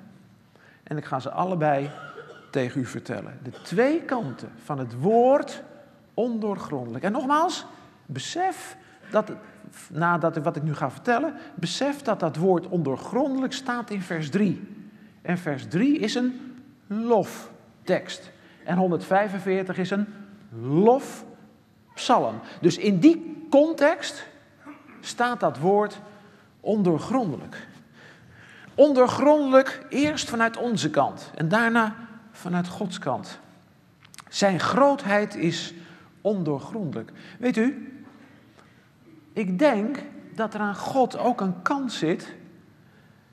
En 0.83 0.97
ik 0.97 1.05
ga 1.05 1.19
ze 1.19 1.31
allebei 1.31 1.91
tegen 2.51 2.81
u 2.81 2.85
vertellen. 2.85 3.39
De 3.43 3.61
twee 3.61 4.01
kanten 4.01 4.51
van 4.63 4.77
het 4.77 4.99
woord 4.99 5.63
Ondoorgrondelijk. 6.13 7.03
En 7.03 7.11
nogmaals, 7.11 7.65
besef 8.05 8.77
dat, 9.11 9.31
nadat 9.91 10.37
wat 10.37 10.55
ik 10.55 10.63
nu 10.63 10.75
ga 10.75 10.91
vertellen, 10.91 11.33
besef 11.55 12.01
dat 12.01 12.19
dat 12.19 12.35
woord 12.35 12.67
ondoorgrondelijk 12.67 13.53
staat 13.53 13.89
in 13.89 14.01
vers 14.01 14.29
3. 14.29 14.67
En 15.21 15.37
vers 15.37 15.67
3 15.67 15.99
is 15.99 16.15
een 16.15 16.55
loftekst. 16.87 18.31
En 18.63 18.77
145 18.77 19.77
is 19.77 19.89
een 19.89 20.07
lofpsalm. 20.61 22.39
Dus 22.61 22.77
in 22.77 22.99
die 22.99 23.47
context 23.49 24.27
staat 24.99 25.39
dat 25.39 25.57
woord 25.57 25.99
ondoorgrondelijk. 26.59 27.67
Ondoorgrondelijk 28.75 29.85
eerst 29.89 30.29
vanuit 30.29 30.57
onze 30.57 30.89
kant 30.89 31.31
en 31.35 31.49
daarna 31.49 31.95
vanuit 32.31 32.67
Gods 32.67 32.99
kant. 32.99 33.39
Zijn 34.29 34.59
grootheid 34.59 35.35
is 35.35 35.73
ondoorgrondelijk. 36.21 37.11
Weet 37.39 37.57
u, 37.57 37.87
ik 39.33 39.59
denk 39.59 39.97
dat 40.35 40.53
er 40.53 40.59
aan 40.59 40.75
God 40.75 41.17
ook 41.17 41.41
een 41.41 41.61
kant 41.61 41.91
zit 41.91 42.35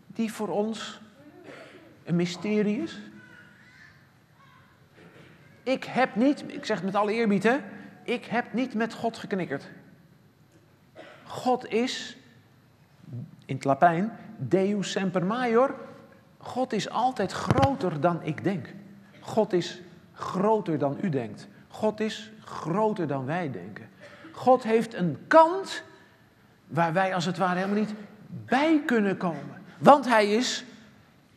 die 0.07 0.33
voor 0.33 0.49
ons 0.49 1.01
een 2.05 2.17
mysterie 2.17 2.83
is. 2.83 2.99
Ik 5.63 5.85
heb 5.85 6.15
niet, 6.15 6.45
ik 6.47 6.65
zeg 6.65 6.77
het 6.77 6.85
met 6.85 6.95
alle 6.95 7.13
eerbied 7.13 7.43
hè, 7.43 7.59
ik 8.03 8.25
heb 8.25 8.53
niet 8.53 8.75
met 8.75 8.95
God 8.95 9.17
geknikkerd. 9.17 9.71
God 11.25 11.69
is, 11.69 12.17
in 13.45 13.55
het 13.55 13.65
Latijn, 13.65 14.13
Deus 14.37 14.91
semper 14.91 15.27
major. 15.27 15.75
God 16.39 16.73
is 16.73 16.91
altijd 16.91 17.33
groter 17.33 18.01
dan 18.01 18.23
ik 18.23 18.45
denk. 18.45 18.75
God 19.21 19.53
is 19.53 19.81
groter 20.13 20.79
dan 20.79 20.99
u 21.03 21.09
denkt. 21.09 21.49
God 21.69 22.01
is 22.01 22.33
groter 22.45 23.07
dan 23.07 23.25
wij 23.25 23.51
denken. 23.51 23.89
God 24.33 24.63
heeft 24.63 24.95
een 24.95 25.19
kant 25.27 25.83
waar 26.71 26.93
wij 26.93 27.15
als 27.15 27.25
het 27.25 27.37
ware 27.37 27.59
helemaal 27.59 27.79
niet 27.79 27.95
bij 28.29 28.83
kunnen 28.87 29.17
komen. 29.17 29.63
Want 29.79 30.07
hij 30.09 30.31
is 30.31 30.65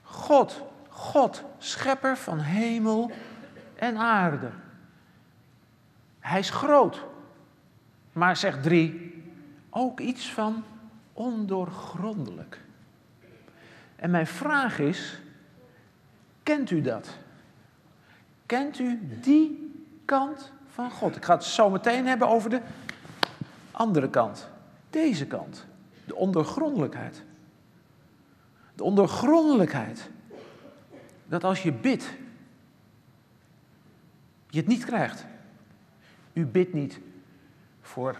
God. 0.02 0.62
God, 0.90 1.44
schepper 1.58 2.18
van 2.18 2.40
hemel 2.40 3.12
en 3.76 3.98
aarde. 3.98 4.50
Hij 6.20 6.40
is 6.40 6.50
groot. 6.50 7.04
Maar 8.12 8.38
zegt 8.38 8.64
drie, 8.64 9.24
ook 9.70 10.00
iets 10.00 10.32
van 10.32 10.64
ondoorgrondelijk. 11.14 12.62
En 13.96 14.12
mijn 14.12 14.28
vraag 14.28 14.80
is, 14.80 15.20
kent 16.44 16.72
u 16.72 16.82
dat? 16.82 17.18
Kent 18.46 18.80
u 18.80 19.00
die 19.22 19.74
kant 20.06 20.52
van 20.68 20.92
God? 20.92 21.16
Ik 21.16 21.26
ga 21.26 21.34
het 21.34 21.44
zo 21.44 21.70
meteen 21.70 22.08
hebben 22.08 22.28
over 22.28 22.50
de 22.50 22.62
andere 23.72 24.10
kant. 24.10 24.52
Deze 24.94 25.26
kant. 25.26 25.66
De 26.06 26.16
ondoorgrondelijkheid. 26.16 27.24
De 28.76 28.84
ondoorgrondelijkheid. 28.84 30.10
Dat 31.26 31.44
als 31.44 31.64
je 31.64 31.72
bidt, 31.72 32.14
je 34.50 34.58
het 34.58 34.68
niet 34.68 34.86
krijgt. 34.86 35.26
U 36.34 36.46
bidt 36.46 36.74
niet 36.74 37.00
voor 37.82 38.20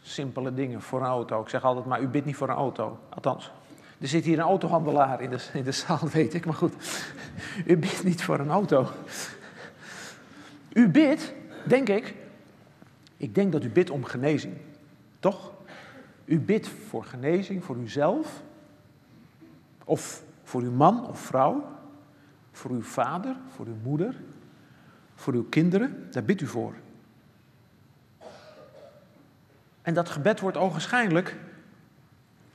simpele 0.00 0.54
dingen, 0.54 0.82
voor 0.82 1.00
een 1.00 1.06
auto. 1.06 1.40
Ik 1.40 1.48
zeg 1.48 1.64
altijd 1.64 1.86
maar, 1.86 2.02
u 2.02 2.06
bidt 2.06 2.26
niet 2.26 2.36
voor 2.36 2.48
een 2.48 2.54
auto. 2.54 2.98
Althans, 3.08 3.50
er 3.98 4.08
zit 4.08 4.24
hier 4.24 4.38
een 4.38 4.44
autohandelaar 4.44 5.20
in 5.20 5.30
de, 5.30 5.48
in 5.52 5.64
de 5.64 5.72
zaal, 5.72 6.08
weet 6.12 6.34
ik, 6.34 6.44
maar 6.44 6.54
goed. 6.54 6.74
U 7.66 7.76
bidt 7.76 8.04
niet 8.04 8.22
voor 8.22 8.38
een 8.38 8.50
auto. 8.50 8.88
U 10.72 10.88
bidt, 10.88 11.34
denk 11.64 11.88
ik, 11.88 12.14
ik 13.16 13.34
denk 13.34 13.52
dat 13.52 13.64
u 13.64 13.70
bidt 13.70 13.90
om 13.90 14.04
genezing. 14.04 14.56
Toch? 15.20 15.56
U 16.28 16.40
bidt 16.40 16.68
voor 16.68 17.04
genezing, 17.04 17.64
voor 17.64 17.76
uzelf. 17.76 18.42
Of 19.84 20.22
voor 20.42 20.62
uw 20.62 20.72
man 20.72 21.06
of 21.06 21.20
vrouw. 21.20 21.76
Voor 22.52 22.70
uw 22.70 22.82
vader, 22.82 23.36
voor 23.54 23.66
uw 23.66 23.76
moeder. 23.82 24.14
Voor 25.14 25.34
uw 25.34 25.44
kinderen. 25.48 26.08
Daar 26.10 26.22
bidt 26.22 26.40
u 26.40 26.46
voor. 26.46 26.74
En 29.82 29.94
dat 29.94 30.08
gebed 30.08 30.40
wordt 30.40 30.56
ogenschijnlijk 30.56 31.36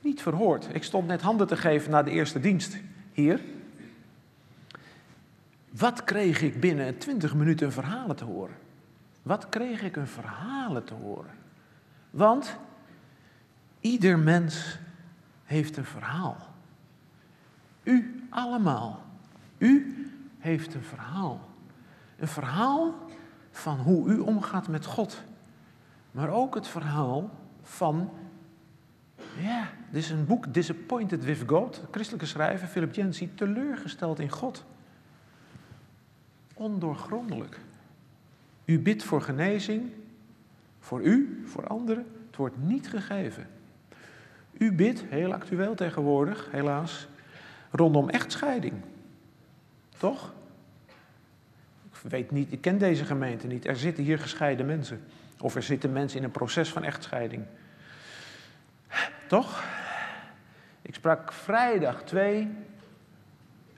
niet 0.00 0.22
verhoord. 0.22 0.68
Ik 0.72 0.84
stond 0.84 1.06
net 1.06 1.22
handen 1.22 1.46
te 1.46 1.56
geven 1.56 1.90
na 1.90 2.02
de 2.02 2.10
eerste 2.10 2.40
dienst 2.40 2.76
hier. 3.12 3.40
Wat 5.70 6.04
kreeg 6.04 6.42
ik 6.42 6.60
binnen 6.60 6.98
20 6.98 7.34
minuten 7.34 7.72
verhalen 7.72 8.16
te 8.16 8.24
horen? 8.24 8.56
Wat 9.22 9.48
kreeg 9.48 9.82
ik 9.82 9.96
een 9.96 10.06
verhalen 10.06 10.84
te 10.84 10.94
horen? 10.94 11.30
Want 12.10 12.56
ieder 13.84 14.18
mens 14.18 14.78
heeft 15.44 15.76
een 15.76 15.84
verhaal. 15.84 16.36
U 17.82 18.26
allemaal. 18.30 19.04
U 19.58 19.96
heeft 20.38 20.74
een 20.74 20.82
verhaal. 20.82 21.48
Een 22.16 22.28
verhaal 22.28 22.94
van 23.50 23.78
hoe 23.78 24.08
u 24.08 24.18
omgaat 24.18 24.68
met 24.68 24.84
God. 24.84 25.22
Maar 26.10 26.28
ook 26.28 26.54
het 26.54 26.68
verhaal 26.68 27.30
van, 27.62 28.10
ja, 29.40 29.70
dit 29.90 30.02
is 30.02 30.10
een 30.10 30.26
boek, 30.26 30.54
Disappointed 30.54 31.24
with 31.24 31.42
God, 31.46 31.82
christelijke 31.90 32.26
schrijver 32.26 32.68
Philip 32.68 32.94
Yancey, 32.94 33.30
teleurgesteld 33.34 34.18
in 34.18 34.30
God. 34.30 34.64
Ondoorgrondelijk. 36.54 37.60
U 38.64 38.80
bidt 38.80 39.02
voor 39.02 39.22
genezing, 39.22 39.90
voor 40.78 41.02
u, 41.02 41.42
voor 41.46 41.66
anderen, 41.66 42.06
het 42.26 42.36
wordt 42.36 42.56
niet 42.58 42.88
gegeven. 42.88 43.53
U 44.58 44.72
bidt, 44.72 45.04
heel 45.08 45.32
actueel 45.32 45.74
tegenwoordig, 45.74 46.48
helaas, 46.50 47.08
rondom 47.70 48.08
echtscheiding. 48.08 48.74
Toch? 49.98 50.32
Ik 52.02 52.10
weet 52.10 52.30
niet, 52.30 52.52
ik 52.52 52.60
ken 52.60 52.78
deze 52.78 53.04
gemeente 53.04 53.46
niet. 53.46 53.66
Er 53.66 53.76
zitten 53.76 54.04
hier 54.04 54.18
gescheiden 54.18 54.66
mensen. 54.66 55.04
Of 55.40 55.54
er 55.54 55.62
zitten 55.62 55.92
mensen 55.92 56.18
in 56.18 56.24
een 56.24 56.30
proces 56.30 56.68
van 56.68 56.84
echtscheiding. 56.84 57.44
Toch? 59.26 59.64
Ik 60.82 60.94
sprak 60.94 61.32
vrijdag 61.32 62.02
twee 62.02 62.48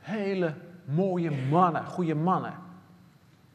hele 0.00 0.54
mooie 0.85 1.30
mannen, 1.50 1.85
goede 1.85 2.14
mannen. 2.14 2.54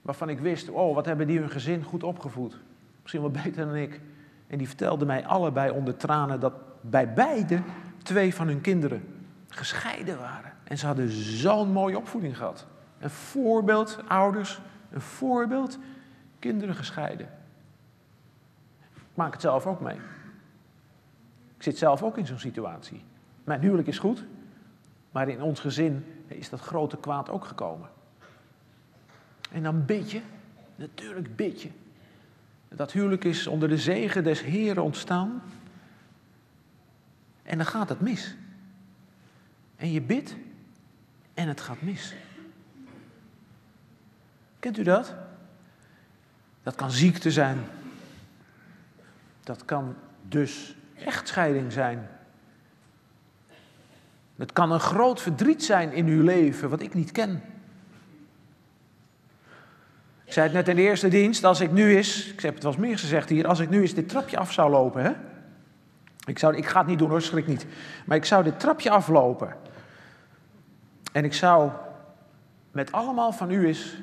Waarvan 0.01 0.29
ik 0.29 0.39
wist, 0.39 0.69
oh, 0.69 0.95
wat 0.95 1.05
hebben 1.05 1.27
die 1.27 1.39
hun 1.39 1.49
gezin 1.49 1.83
goed 1.83 2.03
opgevoed. 2.03 2.57
Misschien 3.01 3.21
wel 3.21 3.31
beter 3.43 3.65
dan 3.65 3.75
ik. 3.75 4.01
En 4.47 4.57
die 4.57 4.67
vertelden 4.67 5.07
mij 5.07 5.25
allebei 5.25 5.71
onder 5.71 5.97
tranen 5.97 6.39
dat 6.39 6.53
bij 6.81 7.13
beide 7.13 7.61
twee 8.03 8.35
van 8.35 8.47
hun 8.47 8.61
kinderen 8.61 9.03
gescheiden 9.47 10.17
waren. 10.17 10.53
En 10.63 10.77
ze 10.77 10.85
hadden 10.85 11.09
zo'n 11.11 11.71
mooie 11.71 11.97
opvoeding 11.97 12.37
gehad. 12.37 12.67
Een 12.99 13.09
voorbeeld, 13.09 13.99
ouders, 14.07 14.61
een 14.91 15.01
voorbeeld, 15.01 15.77
kinderen 16.39 16.75
gescheiden. 16.75 17.29
Ik 18.93 19.17
maak 19.17 19.31
het 19.31 19.41
zelf 19.41 19.65
ook 19.65 19.81
mee. 19.81 19.97
Ik 21.57 21.63
zit 21.63 21.77
zelf 21.77 22.03
ook 22.03 22.17
in 22.17 22.25
zo'n 22.25 22.39
situatie. 22.39 23.03
Mijn 23.43 23.61
huwelijk 23.61 23.87
is 23.87 23.99
goed, 23.99 24.25
maar 25.11 25.29
in 25.29 25.41
ons 25.41 25.59
gezin 25.59 26.05
is 26.27 26.49
dat 26.49 26.59
grote 26.59 26.97
kwaad 26.97 27.29
ook 27.29 27.45
gekomen. 27.45 27.89
En 29.51 29.63
dan 29.63 29.85
bid 29.85 30.11
je, 30.11 30.21
natuurlijk 30.75 31.35
bid 31.35 31.61
je. 31.61 31.69
Dat 32.69 32.91
huwelijk 32.91 33.23
is 33.23 33.47
onder 33.47 33.69
de 33.69 33.77
zegen 33.77 34.23
des 34.23 34.41
Heren 34.43 34.83
ontstaan. 34.83 35.41
En 37.51 37.57
dan 37.57 37.65
gaat 37.65 37.89
het 37.89 38.01
mis. 38.01 38.35
En 39.75 39.91
je 39.91 40.01
bidt 40.01 40.35
en 41.33 41.47
het 41.47 41.61
gaat 41.61 41.81
mis. 41.81 42.15
Kent 44.59 44.77
u 44.77 44.83
dat? 44.83 45.13
Dat 46.63 46.75
kan 46.75 46.91
ziekte 46.91 47.31
zijn. 47.31 47.57
Dat 49.43 49.65
kan 49.65 49.95
dus 50.21 50.75
echtscheiding 50.95 51.71
zijn. 51.71 52.09
Het 54.35 54.53
kan 54.53 54.71
een 54.71 54.79
groot 54.79 55.21
verdriet 55.21 55.63
zijn 55.63 55.93
in 55.93 56.07
uw 56.07 56.23
leven, 56.23 56.69
wat 56.69 56.81
ik 56.81 56.93
niet 56.93 57.11
ken. 57.11 57.43
Ik 60.23 60.33
zei 60.33 60.45
het 60.45 60.55
net 60.55 60.67
in 60.67 60.75
de 60.75 60.81
eerste 60.81 61.07
dienst, 61.07 61.43
als 61.43 61.59
ik 61.59 61.71
nu 61.71 61.95
eens, 61.95 62.27
ik 62.27 62.39
heb 62.39 62.53
het 62.53 62.63
wel 62.63 62.71
eens 62.71 62.81
meer 62.81 62.99
gezegd 62.99 63.29
hier, 63.29 63.47
als 63.47 63.59
ik 63.59 63.69
nu 63.69 63.81
eens 63.81 63.93
dit 63.93 64.09
trapje 64.09 64.37
af 64.37 64.53
zou 64.53 64.69
lopen, 64.69 65.03
hè? 65.03 65.30
Ik, 66.27 66.39
zou, 66.39 66.55
ik 66.55 66.65
ga 66.65 66.79
het 66.79 66.87
niet 66.87 66.99
doen 66.99 67.09
hoor, 67.09 67.21
schrik 67.21 67.47
niet. 67.47 67.65
Maar 68.05 68.17
ik 68.17 68.25
zou 68.25 68.43
dit 68.43 68.59
trapje 68.59 68.89
aflopen. 68.89 69.55
En 71.11 71.23
ik 71.23 71.33
zou 71.33 71.71
met 72.71 72.91
allemaal 72.91 73.31
van 73.31 73.51
u 73.51 73.67
eens 73.67 73.97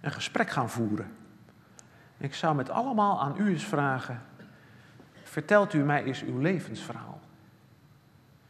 een 0.00 0.12
gesprek 0.12 0.50
gaan 0.50 0.70
voeren. 0.70 1.12
Ik 2.16 2.34
zou 2.34 2.54
met 2.54 2.70
allemaal 2.70 3.20
aan 3.20 3.34
u 3.38 3.48
eens 3.48 3.64
vragen, 3.64 4.22
vertelt 5.22 5.72
u 5.72 5.78
mij 5.78 6.04
eens 6.04 6.22
uw 6.22 6.38
levensverhaal. 6.38 7.20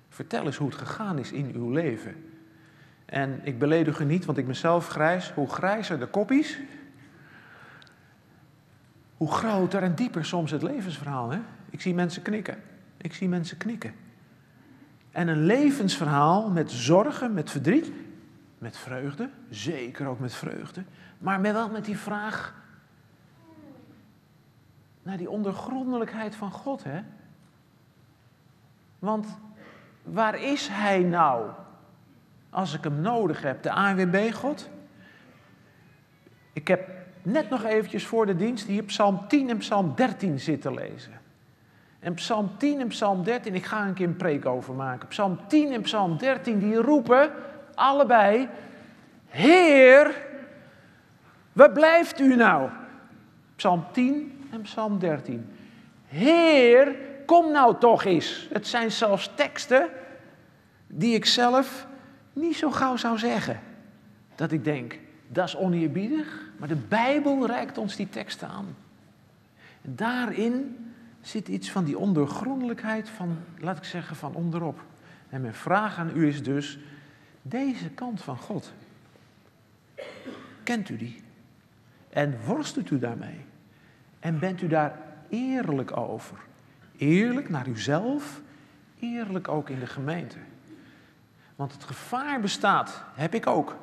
Vertel 0.08 0.44
eens 0.44 0.56
hoe 0.56 0.68
het 0.68 0.78
gegaan 0.78 1.18
is 1.18 1.32
in 1.32 1.52
uw 1.54 1.70
leven. 1.70 2.30
En 3.04 3.40
ik 3.42 3.58
beledig 3.58 4.00
u 4.00 4.04
niet, 4.04 4.24
want 4.24 4.38
ik 4.38 4.46
ben 4.46 4.56
zelf 4.56 4.88
grijs. 4.88 5.32
Hoe 5.32 5.48
grijzer 5.48 5.98
de 5.98 6.06
koppies, 6.06 6.58
hoe 9.16 9.32
groter 9.32 9.82
en 9.82 9.94
dieper 9.94 10.24
soms 10.24 10.50
het 10.50 10.62
levensverhaal. 10.62 11.30
Hè? 11.30 11.38
Ik 11.70 11.80
zie 11.80 11.94
mensen 11.94 12.22
knikken. 12.22 12.62
Ik 13.04 13.14
zie 13.14 13.28
mensen 13.28 13.56
knikken. 13.56 13.94
En 15.10 15.28
een 15.28 15.44
levensverhaal 15.44 16.50
met 16.50 16.70
zorgen, 16.70 17.34
met 17.34 17.50
verdriet, 17.50 17.92
met 18.58 18.76
vreugde, 18.76 19.30
zeker 19.50 20.06
ook 20.06 20.18
met 20.18 20.34
vreugde, 20.34 20.84
maar 21.18 21.42
wel 21.42 21.68
met 21.68 21.84
die 21.84 21.98
vraag 21.98 22.54
naar 25.02 25.16
die 25.16 25.30
ondergrondelijkheid 25.30 26.34
van 26.34 26.50
God. 26.50 26.84
Hè? 26.84 27.02
Want 28.98 29.38
waar 30.02 30.42
is 30.42 30.68
Hij 30.68 31.02
nou 31.02 31.50
als 32.50 32.74
ik 32.74 32.84
Hem 32.84 33.00
nodig 33.00 33.42
heb? 33.42 33.62
De 33.62 33.72
ANWB 33.72 34.32
God? 34.32 34.70
Ik 36.52 36.68
heb 36.68 36.90
net 37.22 37.50
nog 37.50 37.64
eventjes 37.64 38.06
voor 38.06 38.26
de 38.26 38.36
dienst 38.36 38.66
hier 38.66 38.82
Psalm 38.82 39.28
10 39.28 39.50
en 39.50 39.58
Psalm 39.58 39.94
13 39.94 40.40
zitten 40.40 40.74
lezen. 40.74 41.22
En 42.04 42.14
Psalm 42.14 42.50
10 42.56 42.80
en 42.80 42.88
Psalm 42.88 43.22
13, 43.22 43.54
ik 43.54 43.64
ga 43.64 43.86
een 43.86 43.94
keer 43.94 44.06
een 44.06 44.16
preek 44.16 44.46
over 44.46 44.74
maken. 44.74 45.08
Psalm 45.08 45.38
10 45.46 45.72
en 45.72 45.82
Psalm 45.82 46.18
13, 46.18 46.58
die 46.58 46.76
roepen 46.76 47.30
allebei: 47.74 48.48
Heer, 49.28 50.26
waar 51.52 51.72
blijft 51.72 52.20
u 52.20 52.36
nou? 52.36 52.70
Psalm 53.56 53.84
10 53.92 54.46
en 54.50 54.62
Psalm 54.62 54.98
13. 54.98 55.46
Heer, 56.06 56.96
kom 57.26 57.52
nou 57.52 57.78
toch 57.78 58.04
eens. 58.04 58.48
Het 58.52 58.66
zijn 58.66 58.90
zelfs 58.92 59.30
teksten 59.34 59.88
die 60.86 61.14
ik 61.14 61.24
zelf 61.24 61.86
niet 62.32 62.56
zo 62.56 62.70
gauw 62.70 62.96
zou 62.96 63.18
zeggen. 63.18 63.60
Dat 64.34 64.52
ik 64.52 64.64
denk, 64.64 64.98
dat 65.28 65.46
is 65.46 65.56
oneerbiedig, 65.56 66.42
maar 66.56 66.68
de 66.68 66.82
Bijbel 66.88 67.46
reikt 67.46 67.78
ons 67.78 67.96
die 67.96 68.08
teksten 68.08 68.48
aan. 68.48 68.76
Daarin 69.82 70.83
zit 71.26 71.48
iets 71.48 71.70
van 71.70 71.84
die 71.84 71.98
ondergrondelijkheid 71.98 73.08
van, 73.08 73.38
laat 73.58 73.76
ik 73.76 73.84
zeggen, 73.84 74.16
van 74.16 74.34
onderop. 74.34 74.84
En 75.28 75.40
mijn 75.40 75.54
vraag 75.54 75.98
aan 75.98 76.10
u 76.14 76.26
is 76.26 76.42
dus, 76.42 76.78
deze 77.42 77.90
kant 77.90 78.22
van 78.22 78.36
God, 78.36 78.72
kent 80.62 80.88
u 80.88 80.96
die? 80.96 81.22
En 82.08 82.38
worstelt 82.44 82.90
u 82.90 82.98
daarmee? 82.98 83.44
En 84.20 84.38
bent 84.38 84.62
u 84.62 84.66
daar 84.66 84.98
eerlijk 85.28 85.96
over? 85.96 86.36
Eerlijk 86.96 87.48
naar 87.48 87.68
uzelf, 87.68 88.40
eerlijk 88.98 89.48
ook 89.48 89.68
in 89.68 89.78
de 89.78 89.86
gemeente. 89.86 90.38
Want 91.56 91.72
het 91.72 91.84
gevaar 91.84 92.40
bestaat, 92.40 93.04
heb 93.14 93.34
ik 93.34 93.46
ook. 93.46 93.76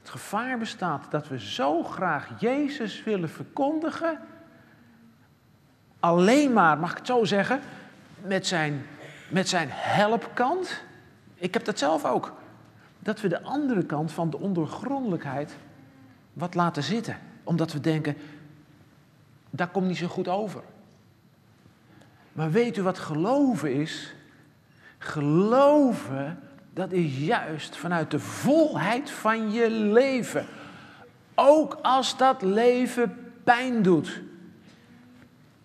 Het 0.00 0.10
gevaar 0.10 0.58
bestaat 0.58 1.10
dat 1.10 1.28
we 1.28 1.40
zo 1.40 1.82
graag 1.82 2.40
Jezus 2.40 3.04
willen 3.04 3.30
verkondigen. 3.30 4.18
Alleen 6.02 6.52
maar, 6.52 6.78
mag 6.78 6.90
ik 6.90 6.96
het 6.96 7.06
zo 7.06 7.24
zeggen, 7.24 7.60
met 8.20 8.46
zijn, 8.46 8.86
met 9.28 9.48
zijn 9.48 9.68
helpkant. 9.70 10.82
Ik 11.34 11.54
heb 11.54 11.64
dat 11.64 11.78
zelf 11.78 12.04
ook. 12.04 12.32
Dat 12.98 13.20
we 13.20 13.28
de 13.28 13.42
andere 13.42 13.84
kant 13.84 14.12
van 14.12 14.30
de 14.30 14.38
ondergrondelijkheid 14.38 15.56
wat 16.32 16.54
laten 16.54 16.82
zitten. 16.82 17.18
Omdat 17.44 17.72
we 17.72 17.80
denken, 17.80 18.16
daar 19.50 19.68
komt 19.68 19.86
niet 19.86 19.96
zo 19.96 20.06
goed 20.06 20.28
over. 20.28 20.62
Maar 22.32 22.50
weet 22.50 22.76
u 22.76 22.82
wat 22.82 22.98
geloven 22.98 23.74
is? 23.74 24.14
Geloven, 24.98 26.38
dat 26.74 26.92
is 26.92 27.18
juist 27.18 27.76
vanuit 27.76 28.10
de 28.10 28.20
volheid 28.20 29.10
van 29.10 29.52
je 29.52 29.70
leven. 29.70 30.46
Ook 31.34 31.78
als 31.82 32.16
dat 32.16 32.42
leven 32.42 33.32
pijn 33.44 33.82
doet. 33.82 34.22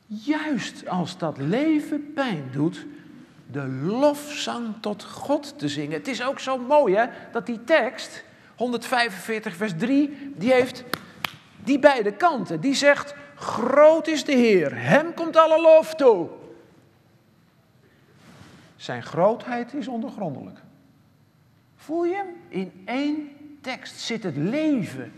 Juist 0.07 0.87
als 0.87 1.17
dat 1.17 1.37
leven 1.37 2.13
pijn 2.13 2.49
doet, 2.51 2.85
de 3.51 3.67
lofzang 3.67 4.75
tot 4.79 5.03
God 5.03 5.59
te 5.59 5.67
zingen. 5.67 5.97
Het 5.97 6.07
is 6.07 6.23
ook 6.23 6.39
zo 6.39 6.57
mooi 6.57 6.95
hè, 6.95 7.05
dat 7.31 7.45
die 7.45 7.63
tekst, 7.63 8.23
145 8.55 9.55
vers 9.55 9.73
3, 9.77 10.33
die 10.35 10.53
heeft 10.53 10.83
die 11.63 11.79
beide 11.79 12.13
kanten. 12.13 12.61
Die 12.61 12.73
zegt, 12.73 13.15
groot 13.35 14.07
is 14.07 14.23
de 14.23 14.31
Heer, 14.31 14.75
hem 14.75 15.13
komt 15.13 15.35
alle 15.35 15.61
lof 15.61 15.95
toe. 15.95 16.29
Zijn 18.75 19.03
grootheid 19.03 19.73
is 19.73 19.87
ondergrondelijk. 19.87 20.59
Voel 21.75 22.05
je 22.05 22.15
hem? 22.15 22.27
In 22.49 22.81
één 22.85 23.29
tekst 23.61 23.99
zit 23.99 24.23
het 24.23 24.37
leven. 24.37 25.11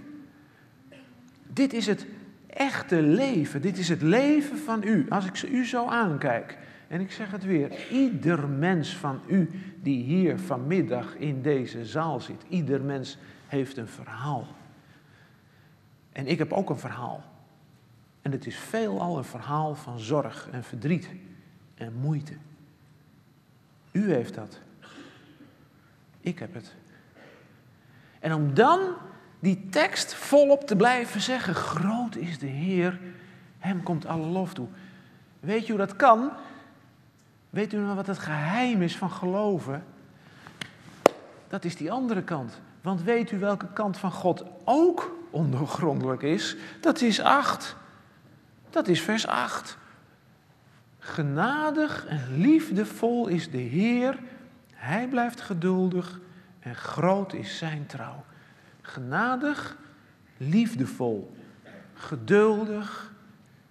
Dit 1.48 1.74
is 1.74 1.86
het 1.86 2.06
echte 2.50 3.02
leven. 3.02 3.62
Dit 3.62 3.78
is 3.78 3.90
het 3.90 4.02
leven 4.02 4.58
van 4.58 4.84
u. 4.84 5.06
Als 5.10 5.26
ik 5.26 5.42
u 5.42 5.66
zo 5.66 5.88
aankijk. 5.88 6.58
En 6.88 7.02
ik 7.02 7.12
zeg 7.12 7.32
het 7.32 7.44
weer. 7.44 7.90
Ieder 7.92 8.48
mens 8.48 8.96
van 8.96 9.22
u 9.28 9.50
die 9.82 10.04
hier 10.04 10.40
vanmiddag 10.40 11.16
in 11.16 11.42
deze 11.42 11.86
zaal 11.86 12.20
zit. 12.20 12.44
Ieder 12.48 12.82
mens 12.82 13.18
heeft 13.48 13.78
een 13.78 13.88
verhaal. 13.88 14.48
En 16.12 16.28
ik 16.28 16.38
heb 16.38 16.52
ook 16.52 16.70
een 16.70 16.80
verhaal. 16.80 17.24
En 18.22 18.32
het 18.32 18.46
is 18.46 18.58
veelal 18.58 19.18
een 19.18 19.24
verhaal 19.24 19.76
van 19.76 20.00
zorg 20.00 20.50
en 20.52 20.64
verdriet 20.64 21.10
en 21.76 21.94
moeite. 21.94 22.34
U 23.92 24.14
heeft 24.14 24.36
dat. 24.36 24.60
Ik 26.22 26.40
heb 26.40 26.54
het. 26.54 26.76
En 28.20 28.34
om 28.34 28.54
dan 28.54 28.80
die 29.40 29.68
tekst 29.70 30.14
volop 30.14 30.68
te 30.68 30.76
blijven 30.76 31.22
zeggen: 31.22 31.56
Groot 31.56 32.16
is 32.16 32.40
de 32.40 32.48
Heer, 32.48 33.00
Hem 33.60 33.84
komt 33.84 34.06
alle 34.06 34.28
lof 34.28 34.54
toe. 34.54 34.68
Weet 35.40 35.66
je 35.66 35.72
hoe 35.72 35.86
dat 35.86 35.96
kan? 35.96 36.32
Weet 37.50 37.74
u 37.74 37.78
nou 37.78 37.96
wat 37.96 38.08
het 38.08 38.20
geheim 38.20 38.82
is 38.82 38.98
van 38.98 39.12
geloven? 39.12 39.84
Dat 41.48 41.66
is 41.66 41.76
die 41.76 41.92
andere 41.92 42.24
kant. 42.24 42.60
Want 42.82 43.04
weet 43.04 43.32
u 43.32 43.40
welke 43.40 43.68
kant 43.74 43.98
van 43.98 44.12
God 44.12 44.44
ook 44.64 45.16
ondergrondelijk 45.30 46.22
is? 46.22 46.56
Dat 46.82 47.02
is 47.02 47.22
8. 47.22 47.76
Dat 48.70 48.88
is 48.88 49.02
vers 49.02 49.28
8. 49.28 49.78
Genadig 51.00 52.06
en 52.06 52.38
liefdevol 52.38 53.28
is 53.28 53.52
de 53.52 53.58
Heer. 53.58 54.20
Hij 54.74 55.08
blijft 55.08 55.42
geduldig 55.42 56.20
en 56.60 56.76
groot 56.76 57.34
is 57.34 57.58
zijn 57.58 57.86
trouw. 57.86 58.24
Genadig, 58.92 59.78
liefdevol, 60.38 61.32
geduldig 61.94 63.14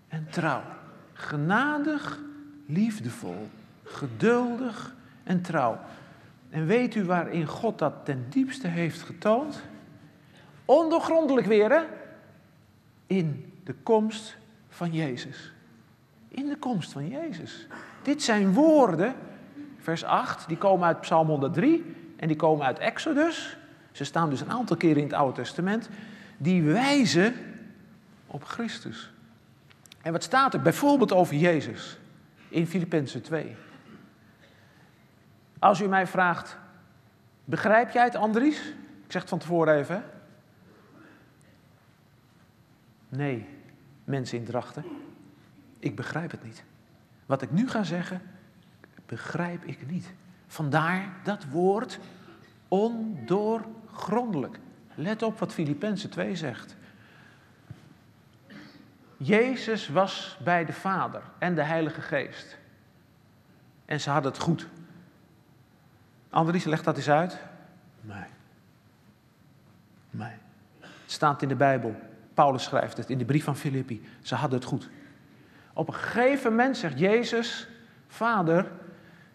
en 0.08 0.26
trouw. 0.30 0.62
Genadig, 1.12 2.18
liefdevol, 2.66 3.48
geduldig 3.82 4.94
en 5.24 5.42
trouw. 5.42 5.80
En 6.50 6.66
weet 6.66 6.94
u 6.94 7.04
waarin 7.04 7.46
God 7.46 7.78
dat 7.78 8.04
ten 8.04 8.26
diepste 8.28 8.68
heeft 8.68 9.02
getoond? 9.02 9.62
Ondergrondelijk 10.64 11.46
weer, 11.46 11.70
hè? 11.70 11.82
In 13.06 13.52
de 13.64 13.74
komst 13.82 14.36
van 14.68 14.92
Jezus. 14.92 15.52
In 16.28 16.46
de 16.48 16.56
komst 16.56 16.92
van 16.92 17.08
Jezus. 17.08 17.66
Dit 18.02 18.22
zijn 18.22 18.52
woorden, 18.52 19.14
vers 19.78 20.04
8, 20.04 20.48
die 20.48 20.56
komen 20.56 20.86
uit 20.86 21.00
Psalm 21.00 21.28
103 21.28 21.94
en 22.16 22.28
die 22.28 22.36
komen 22.36 22.66
uit 22.66 22.78
Exodus. 22.78 23.56
Ze 23.98 24.04
staan 24.04 24.30
dus 24.30 24.40
een 24.40 24.50
aantal 24.50 24.76
keren 24.76 24.96
in 24.96 25.02
het 25.02 25.12
Oude 25.12 25.34
Testament. 25.34 25.88
Die 26.36 26.62
wijzen 26.62 27.34
op 28.26 28.44
Christus. 28.44 29.10
En 30.02 30.12
wat 30.12 30.22
staat 30.22 30.54
er 30.54 30.62
bijvoorbeeld 30.62 31.12
over 31.12 31.34
Jezus 31.34 31.98
in 32.48 32.66
Filippenzen 32.66 33.22
2? 33.22 33.56
Als 35.58 35.80
u 35.80 35.86
mij 35.86 36.06
vraagt, 36.06 36.58
begrijp 37.44 37.90
jij 37.90 38.04
het 38.04 38.14
Andries? 38.14 38.58
Ik 39.04 39.12
zeg 39.12 39.20
het 39.20 39.30
van 39.30 39.38
tevoren 39.38 39.74
even. 39.74 40.04
Nee, 43.08 43.46
mensen 44.04 44.38
in 44.38 44.44
Drachten, 44.44 44.84
ik 45.78 45.96
begrijp 45.96 46.30
het 46.30 46.44
niet. 46.44 46.64
Wat 47.26 47.42
ik 47.42 47.50
nu 47.50 47.68
ga 47.68 47.82
zeggen, 47.82 48.22
begrijp 49.06 49.64
ik 49.64 49.90
niet. 49.90 50.12
Vandaar 50.46 51.12
dat 51.22 51.44
woord 51.44 51.98
ondoorgrondelijk. 53.98 54.58
Let 54.94 55.22
op 55.22 55.38
wat 55.38 55.52
Filippenzen 55.52 56.10
2 56.10 56.36
zegt. 56.36 56.76
Jezus 59.16 59.88
was 59.88 60.38
bij 60.44 60.64
de 60.64 60.72
Vader 60.72 61.22
en 61.38 61.54
de 61.54 61.62
Heilige 61.62 62.00
Geest. 62.00 62.58
En 63.84 64.00
ze 64.00 64.10
hadden 64.10 64.32
het 64.32 64.40
goed. 64.40 64.66
Andries, 66.30 66.64
leg 66.64 66.82
dat 66.82 66.96
eens 66.96 67.10
uit. 67.10 67.38
Nee. 68.00 68.24
Nee. 70.10 70.32
Het 70.80 71.12
staat 71.12 71.42
in 71.42 71.48
de 71.48 71.56
Bijbel. 71.56 71.94
Paulus 72.34 72.62
schrijft 72.62 72.96
het 72.96 73.10
in 73.10 73.18
de 73.18 73.24
brief 73.24 73.44
van 73.44 73.56
Filippi. 73.56 74.08
Ze 74.22 74.34
hadden 74.34 74.58
het 74.58 74.68
goed. 74.68 74.88
Op 75.72 75.88
een 75.88 75.94
gegeven 75.94 76.50
moment 76.50 76.76
zegt 76.76 76.98
Jezus: 76.98 77.68
Vader, 78.08 78.70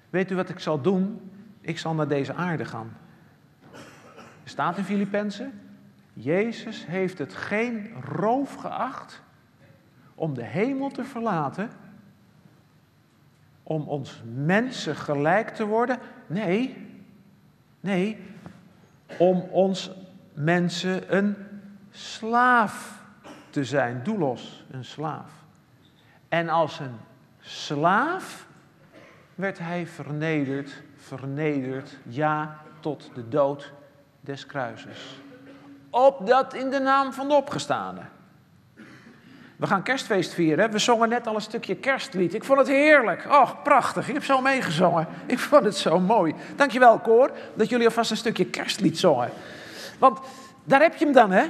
weet 0.10 0.32
u 0.32 0.36
wat 0.36 0.50
ik 0.50 0.60
zal 0.60 0.82
doen? 0.82 1.32
Ik 1.62 1.80
zal 1.80 1.94
naar 1.94 2.08
deze 2.08 2.34
aarde 2.34 2.66
gaan. 2.66 2.98
Er 4.44 4.50
staat 4.50 4.78
in 4.78 4.84
Filippenzen: 4.84 5.62
Jezus 6.14 6.86
heeft 6.86 7.18
het 7.18 7.34
geen 7.34 7.94
roof 8.02 8.56
geacht 8.56 9.22
om 10.16 10.34
de 10.34 10.44
hemel 10.44 10.90
te 10.90 11.04
verlaten, 11.04 11.70
om 13.64 13.88
ons 13.88 14.24
mensen 14.34 14.96
gelijk 14.96 15.50
te 15.50 15.66
worden. 15.66 15.98
Nee, 16.28 16.88
nee, 17.80 18.18
om 19.18 19.40
ons 19.40 19.92
mensen 20.34 21.16
een 21.16 21.36
slaaf 21.92 23.02
te 23.50 23.64
zijn, 23.64 24.04
doelos, 24.04 24.66
een 24.72 24.86
slaaf. 24.86 25.32
En 26.30 26.50
als 26.50 26.80
een 26.80 26.98
slaaf 27.40 28.48
werd 29.36 29.60
hij 29.60 29.88
vernederd, 29.88 30.84
vernederd, 30.96 31.98
ja, 32.04 32.62
tot 32.80 33.12
de 33.14 33.28
dood 33.28 33.74
des 34.24 34.46
kruises. 34.46 35.22
Opdat 35.90 36.54
in 36.54 36.70
de 36.70 36.80
naam 36.80 37.14
van 37.14 37.28
de 37.28 37.34
opgestane. 37.34 38.02
We 39.56 39.68
gaan 39.68 39.84
kerstfeest 39.84 40.34
vieren. 40.34 40.72
We 40.72 40.80
zongen 40.80 41.10
net 41.10 41.28
al 41.28 41.36
een 41.36 41.42
stukje 41.42 41.76
kerstlied. 41.76 42.34
Ik 42.34 42.44
vond 42.44 42.60
het 42.60 42.68
heerlijk. 42.68 43.26
Oh, 43.30 43.64
prachtig. 43.64 44.08
Ik 44.08 44.14
heb 44.14 44.24
zo 44.24 44.42
meegezongen. 44.42 45.08
Ik 45.26 45.40
vond 45.40 45.64
het 45.64 45.78
zo 45.78 46.00
mooi. 46.00 46.36
Dankjewel, 46.56 47.00
koor, 47.00 47.32
dat 47.54 47.70
jullie 47.70 47.86
alvast 47.86 48.12
een 48.12 48.18
stukje 48.18 48.46
kerstlied 48.46 49.00
zongen. 49.00 49.30
Want 50.00 50.20
daar 50.64 50.82
heb 50.82 50.96
je 50.96 51.06
hem 51.06 51.14
dan, 51.14 51.32
hè? 51.32 51.46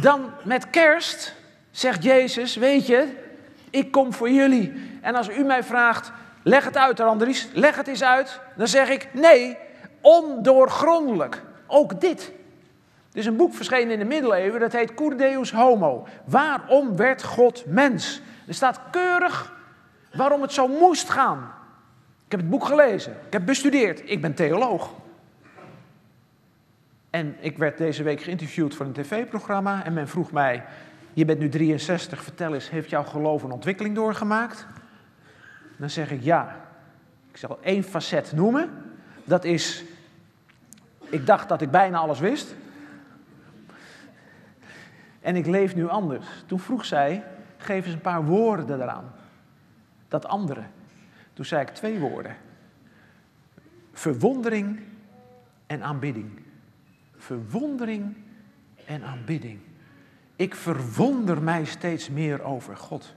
Dan 0.00 0.30
met 0.44 0.70
kerst 0.70 1.34
zegt 1.70 2.02
Jezus, 2.02 2.56
weet 2.56 2.86
je, 2.86 3.16
ik 3.70 3.90
kom 3.90 4.12
voor 4.12 4.30
jullie. 4.30 4.98
En 5.00 5.14
als 5.14 5.28
u 5.28 5.44
mij 5.44 5.64
vraagt, 5.64 6.12
leg 6.42 6.64
het 6.64 6.76
uit, 6.76 7.00
Andries, 7.00 7.48
leg 7.52 7.76
het 7.76 7.86
eens 7.86 8.02
uit. 8.02 8.40
Dan 8.56 8.68
zeg 8.68 8.88
ik, 8.88 9.08
nee, 9.12 9.56
ondoorgrondelijk. 10.00 11.42
Ook 11.70 12.00
dit. 12.00 12.32
Er 13.12 13.18
is 13.18 13.26
een 13.26 13.36
boek 13.36 13.54
verschenen 13.54 13.90
in 13.90 13.98
de 13.98 14.04
middeleeuwen, 14.04 14.60
dat 14.60 14.72
heet 14.72 14.94
Cur 14.94 15.16
Deus 15.16 15.52
Homo. 15.52 16.06
Waarom 16.24 16.96
werd 16.96 17.22
God 17.22 17.64
mens? 17.66 18.22
Er 18.46 18.54
staat 18.54 18.80
keurig 18.90 19.58
waarom 20.14 20.42
het 20.42 20.52
zo 20.52 20.68
moest 20.68 21.08
gaan. 21.08 21.52
Ik 22.24 22.30
heb 22.30 22.40
het 22.40 22.50
boek 22.50 22.64
gelezen, 22.64 23.12
ik 23.26 23.32
heb 23.32 23.46
bestudeerd, 23.46 24.10
ik 24.10 24.20
ben 24.20 24.34
theoloog. 24.34 24.90
En 27.10 27.36
ik 27.40 27.58
werd 27.58 27.78
deze 27.78 28.02
week 28.02 28.20
geïnterviewd 28.20 28.74
voor 28.74 28.86
een 28.86 28.92
tv-programma 28.92 29.84
en 29.84 29.92
men 29.92 30.08
vroeg 30.08 30.32
mij, 30.32 30.64
je 31.12 31.24
bent 31.24 31.38
nu 31.38 31.48
63, 31.48 32.22
vertel 32.22 32.54
eens, 32.54 32.70
heeft 32.70 32.90
jouw 32.90 33.04
geloof 33.04 33.42
een 33.42 33.50
ontwikkeling 33.50 33.94
doorgemaakt? 33.94 34.66
Dan 35.76 35.90
zeg 35.90 36.10
ik 36.10 36.22
ja. 36.22 36.56
Ik 37.30 37.36
zal 37.36 37.58
één 37.62 37.82
facet 37.82 38.32
noemen. 38.32 38.70
Dat 39.24 39.44
is, 39.44 39.84
ik 41.10 41.26
dacht 41.26 41.48
dat 41.48 41.60
ik 41.60 41.70
bijna 41.70 41.98
alles 41.98 42.18
wist. 42.18 42.54
En 45.20 45.36
ik 45.36 45.46
leef 45.46 45.74
nu 45.74 45.88
anders. 45.88 46.26
Toen 46.46 46.60
vroeg 46.60 46.84
zij, 46.84 47.24
geef 47.56 47.84
eens 47.84 47.94
een 47.94 48.00
paar 48.00 48.24
woorden 48.24 48.82
eraan. 48.82 49.12
Dat 50.08 50.26
andere. 50.26 50.62
Toen 51.32 51.44
zei 51.44 51.62
ik 51.62 51.68
twee 51.68 51.98
woorden. 51.98 52.36
Verwondering 53.92 54.80
en 55.66 55.82
aanbidding. 55.82 56.40
Verwondering 57.16 58.16
en 58.86 59.04
aanbidding. 59.04 59.60
Ik 60.36 60.54
verwonder 60.54 61.42
mij 61.42 61.64
steeds 61.64 62.10
meer 62.10 62.42
over 62.42 62.76
God. 62.76 63.14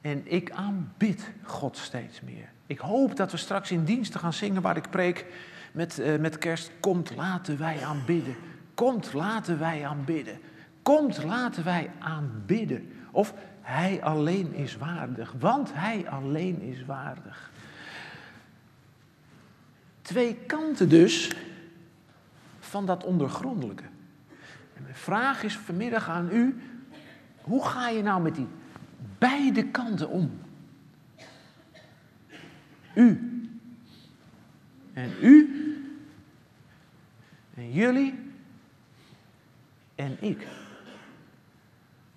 En 0.00 0.32
ik 0.32 0.50
aanbid 0.50 1.30
God 1.42 1.76
steeds 1.76 2.20
meer. 2.20 2.48
Ik 2.66 2.78
hoop 2.78 3.16
dat 3.16 3.30
we 3.30 3.36
straks 3.36 3.70
in 3.70 3.84
diensten 3.84 4.20
gaan 4.20 4.32
zingen 4.32 4.62
waar 4.62 4.76
ik 4.76 4.90
preek 4.90 5.26
met, 5.72 5.98
uh, 5.98 6.18
met 6.18 6.38
kerst. 6.38 6.70
Komt, 6.80 7.16
laten 7.16 7.58
wij 7.58 7.84
aanbidden. 7.84 8.34
Komt, 8.74 9.12
laten 9.12 9.58
wij 9.58 9.86
aanbidden. 9.86 10.38
Komt, 10.82 11.24
laten 11.24 11.64
wij 11.64 11.90
aanbidden. 11.98 12.92
Of 13.10 13.34
Hij 13.60 14.02
alleen 14.02 14.54
is 14.54 14.76
waardig, 14.76 15.34
want 15.38 15.70
Hij 15.74 16.08
alleen 16.08 16.60
is 16.60 16.84
waardig. 16.84 17.50
Twee 20.02 20.34
kanten 20.34 20.88
dus 20.88 21.32
van 22.58 22.86
dat 22.86 23.04
ondergrondelijke. 23.04 23.84
En 24.74 24.82
mijn 24.82 24.94
vraag 24.94 25.42
is 25.42 25.56
vanmiddag 25.56 26.08
aan 26.08 26.28
u, 26.32 26.60
hoe 27.40 27.64
ga 27.64 27.88
je 27.88 28.02
nou 28.02 28.22
met 28.22 28.34
die 28.34 28.48
beide 29.18 29.64
kanten 29.64 30.08
om? 30.08 30.40
U 32.94 33.30
en 34.92 35.10
u 35.20 35.61
jullie 37.70 38.32
en 39.94 40.16
ik. 40.20 40.46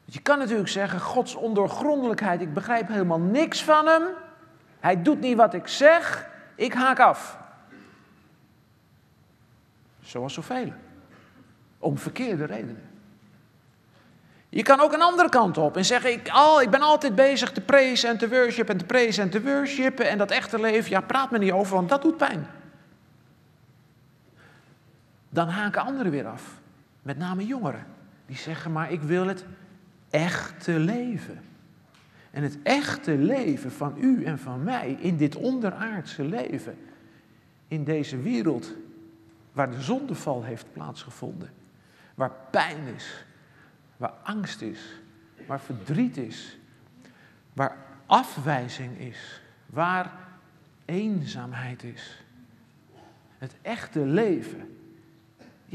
Je 0.05 0.21
kan 0.21 0.37
natuurlijk 0.37 0.69
zeggen, 0.69 0.99
Gods 0.99 1.35
ondoorgrondelijkheid, 1.35 2.41
ik 2.41 2.53
begrijp 2.53 2.87
helemaal 2.87 3.19
niks 3.19 3.63
van 3.63 3.87
hem. 3.87 4.03
Hij 4.79 5.01
doet 5.01 5.19
niet 5.19 5.37
wat 5.37 5.53
ik 5.53 5.67
zeg, 5.67 6.29
ik 6.55 6.73
haak 6.73 6.99
af. 6.99 7.37
Zoals 10.01 10.33
zoveel. 10.33 10.73
Om 11.79 11.97
verkeerde 11.97 12.45
redenen. 12.45 12.89
Je 14.49 14.63
kan 14.63 14.79
ook 14.79 14.93
een 14.93 15.01
andere 15.01 15.29
kant 15.29 15.57
op 15.57 15.77
en 15.77 15.85
zeggen, 15.85 16.11
ik, 16.11 16.29
al, 16.29 16.61
ik 16.61 16.69
ben 16.69 16.81
altijd 16.81 17.15
bezig 17.15 17.51
te 17.51 17.61
praise 17.61 18.07
en 18.07 18.17
te 18.17 18.29
worship 18.29 18.69
en 18.69 18.77
te 18.77 18.85
praise 18.85 19.21
en 19.21 19.29
te 19.29 19.41
worshipen. 19.41 20.09
En 20.09 20.17
dat 20.17 20.31
echte 20.31 20.59
leven, 20.59 20.89
ja, 20.89 21.01
praat 21.01 21.31
me 21.31 21.37
niet 21.37 21.51
over, 21.51 21.75
want 21.75 21.89
dat 21.89 22.01
doet 22.01 22.17
pijn. 22.17 22.47
Dan 25.35 25.49
haken 25.49 25.81
anderen 25.81 26.11
weer 26.11 26.27
af. 26.27 26.61
Met 27.01 27.17
name 27.17 27.45
jongeren. 27.45 27.85
Die 28.25 28.35
zeggen, 28.35 28.71
maar 28.71 28.91
ik 28.91 29.01
wil 29.01 29.27
het 29.27 29.45
echte 30.09 30.79
leven. 30.79 31.41
En 32.31 32.43
het 32.43 32.57
echte 32.63 33.17
leven 33.17 33.71
van 33.71 33.95
u 33.99 34.23
en 34.23 34.39
van 34.39 34.63
mij 34.63 34.97
in 34.99 35.17
dit 35.17 35.35
onderaardse 35.35 36.23
leven. 36.23 36.77
In 37.67 37.83
deze 37.83 38.21
wereld 38.21 38.73
waar 39.51 39.71
de 39.71 39.81
zondeval 39.81 40.43
heeft 40.43 40.65
plaatsgevonden. 40.73 41.49
Waar 42.13 42.31
pijn 42.51 42.87
is, 42.95 43.25
waar 43.97 44.13
angst 44.23 44.61
is, 44.61 44.79
waar 45.47 45.61
verdriet 45.61 46.17
is, 46.17 46.57
waar 47.53 47.77
afwijzing 48.05 48.99
is, 48.99 49.41
waar 49.65 50.11
eenzaamheid 50.85 51.83
is. 51.83 52.23
Het 53.37 53.55
echte 53.61 54.05
leven 54.05 54.75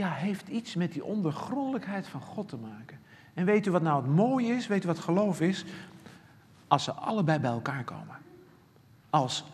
ja, 0.01 0.11
heeft 0.11 0.49
iets 0.49 0.75
met 0.75 0.93
die 0.93 1.05
ondergrondelijkheid 1.05 2.07
van 2.07 2.21
God 2.21 2.49
te 2.49 2.57
maken. 2.57 2.99
En 3.35 3.45
weet 3.45 3.67
u 3.67 3.71
wat 3.71 3.83
nou 3.83 4.03
het 4.03 4.15
mooie 4.15 4.55
is? 4.55 4.67
Weet 4.67 4.85
u 4.85 4.87
wat 4.87 4.99
geloof 4.99 5.41
is? 5.41 5.65
Als 6.69 6.85
ze 6.85 6.93
allebei 6.93 7.39
bij 7.39 7.51
elkaar 7.51 7.85
komen. 7.85 8.17
Als 9.11 9.45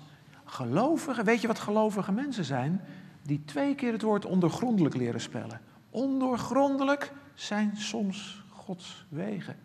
gelovigen, 0.44 1.24
weet 1.24 1.40
je 1.40 1.46
wat 1.46 1.58
gelovige 1.58 2.12
mensen 2.12 2.44
zijn? 2.44 2.80
Die 3.22 3.42
twee 3.44 3.74
keer 3.74 3.92
het 3.92 4.02
woord 4.02 4.24
ondergrondelijk 4.24 4.94
leren 4.94 5.20
spellen. 5.20 5.60
Ondoorgrondelijk 5.90 7.12
zijn 7.34 7.76
soms 7.76 8.42
Gods 8.50 9.06
wegen. 9.08 9.56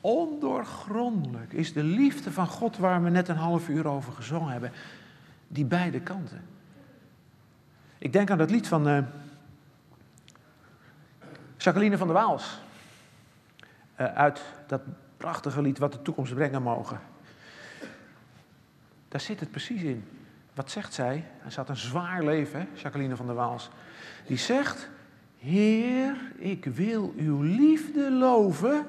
Ondoorgrondelijk 0.00 1.52
is 1.52 1.72
de 1.72 1.82
liefde 1.82 2.32
van 2.32 2.46
God 2.46 2.76
waar 2.76 3.02
we 3.02 3.10
net 3.10 3.28
een 3.28 3.36
half 3.36 3.68
uur 3.68 3.86
over 3.86 4.12
gezongen 4.12 4.52
hebben. 4.52 4.72
Die 5.48 5.64
beide 5.64 6.00
kanten. 6.00 6.44
Ik 7.98 8.12
denk 8.12 8.30
aan 8.30 8.38
dat 8.38 8.50
lied 8.50 8.68
van 8.68 8.88
uh, 8.88 8.98
Jacqueline 11.68 11.98
van 11.98 12.06
der 12.06 12.16
Waals. 12.16 12.60
Uh, 14.00 14.14
uit 14.14 14.42
dat 14.66 14.80
prachtige 15.16 15.62
lied 15.62 15.78
Wat 15.78 15.92
de 15.92 16.02
toekomst 16.02 16.34
brengen 16.34 16.62
mogen. 16.62 17.00
Daar 19.08 19.20
zit 19.20 19.40
het 19.40 19.50
precies 19.50 19.82
in. 19.82 20.04
Wat 20.54 20.70
zegt 20.70 20.94
zij? 20.94 21.24
Hij 21.38 21.50
zat 21.50 21.68
een 21.68 21.76
zwaar 21.76 22.24
leven, 22.24 22.68
Jacqueline 22.74 23.16
van 23.16 23.26
der 23.26 23.34
Waals. 23.34 23.70
Die 24.26 24.36
zegt, 24.36 24.88
Heer, 25.38 26.16
ik 26.36 26.64
wil 26.64 27.12
uw 27.16 27.40
liefde 27.42 28.10
loven, 28.10 28.86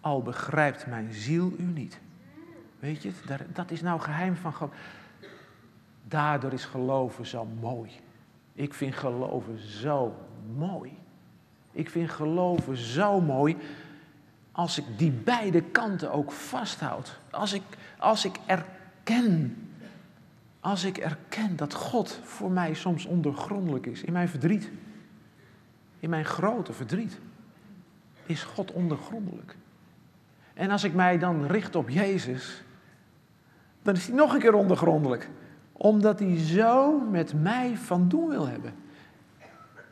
al 0.00 0.22
begrijpt 0.22 0.86
mijn 0.86 1.12
ziel 1.12 1.52
u 1.58 1.62
niet. 1.62 2.00
Weet 2.78 3.02
je, 3.02 3.12
dat 3.52 3.70
is 3.70 3.82
nou 3.82 4.00
geheim 4.00 4.36
van 4.36 4.52
God. 4.52 4.72
Daardoor 6.04 6.52
is 6.52 6.64
geloven 6.64 7.26
zo 7.26 7.44
mooi. 7.44 7.90
Ik 8.52 8.74
vind 8.74 8.94
geloven 8.94 9.58
zo 9.58 10.16
mooi. 10.56 10.96
Ik 11.72 11.90
vind 11.90 12.10
geloven 12.10 12.76
zo 12.76 13.20
mooi 13.20 13.56
als 14.52 14.78
ik 14.78 14.84
die 14.96 15.10
beide 15.10 15.62
kanten 15.62 16.12
ook 16.12 16.32
vasthoud. 16.32 17.18
Als 17.30 17.52
ik, 17.52 17.62
als 17.98 18.24
ik 18.24 18.36
erken, 18.46 19.56
als 20.60 20.84
ik 20.84 20.98
erken 20.98 21.56
dat 21.56 21.74
God 21.74 22.20
voor 22.22 22.50
mij 22.50 22.74
soms 22.74 23.06
ondergrondelijk 23.06 23.86
is, 23.86 24.02
in 24.02 24.12
mijn 24.12 24.28
verdriet, 24.28 24.70
in 26.00 26.10
mijn 26.10 26.24
grote 26.24 26.72
verdriet, 26.72 27.18
is 28.26 28.42
God 28.42 28.72
ondergrondelijk. 28.72 29.56
En 30.54 30.70
als 30.70 30.84
ik 30.84 30.94
mij 30.94 31.18
dan 31.18 31.46
richt 31.46 31.76
op 31.76 31.88
Jezus, 31.88 32.62
dan 33.82 33.94
is 33.94 34.06
hij 34.06 34.16
nog 34.16 34.34
een 34.34 34.40
keer 34.40 34.54
ondergrondelijk. 34.54 35.28
Omdat 35.72 36.18
hij 36.18 36.38
zo 36.38 37.00
met 37.00 37.42
mij 37.42 37.76
van 37.76 38.08
doen 38.08 38.28
wil 38.28 38.48
hebben. 38.48 38.72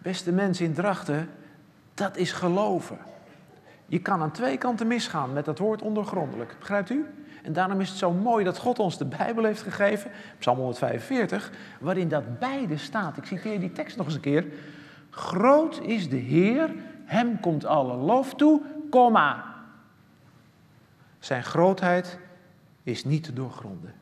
Beste 0.03 0.33
mensen 0.33 0.65
in 0.65 0.75
Drachten, 0.75 1.29
dat 1.95 2.17
is 2.17 2.33
geloven. 2.33 2.99
Je 3.87 3.99
kan 3.99 4.21
aan 4.21 4.31
twee 4.31 4.59
kanten 4.59 4.87
misgaan 4.87 5.33
met 5.33 5.45
dat 5.45 5.59
woord 5.59 5.83
ondergrondelijk. 5.83 6.57
Begrijpt 6.59 6.91
u? 6.91 7.07
En 7.43 7.53
daarom 7.53 7.81
is 7.81 7.89
het 7.89 7.99
zo 7.99 8.13
mooi 8.13 8.45
dat 8.45 8.59
God 8.59 8.79
ons 8.79 8.99
de 8.99 9.05
Bijbel 9.05 9.45
heeft 9.45 9.63
gegeven, 9.63 10.11
Psalm 10.39 10.57
145, 10.57 11.51
waarin 11.81 12.09
dat 12.09 12.39
beide 12.39 12.77
staat. 12.77 13.17
Ik 13.17 13.25
citeer 13.25 13.61
die 13.61 13.73
tekst 13.73 13.97
nog 13.97 14.07
eens 14.07 14.15
een 14.15 14.21
keer. 14.21 14.47
Groot 15.11 15.81
is 15.83 16.09
de 16.09 16.17
Heer, 16.17 16.75
hem 17.05 17.41
komt 17.41 17.65
alle 17.65 17.95
lof 17.95 18.35
toe, 18.35 18.63
komma. 18.91 19.55
Zijn 21.19 21.45
grootheid 21.45 22.19
is 22.83 23.05
niet 23.05 23.23
te 23.25 23.33
doorgronden. 23.33 23.95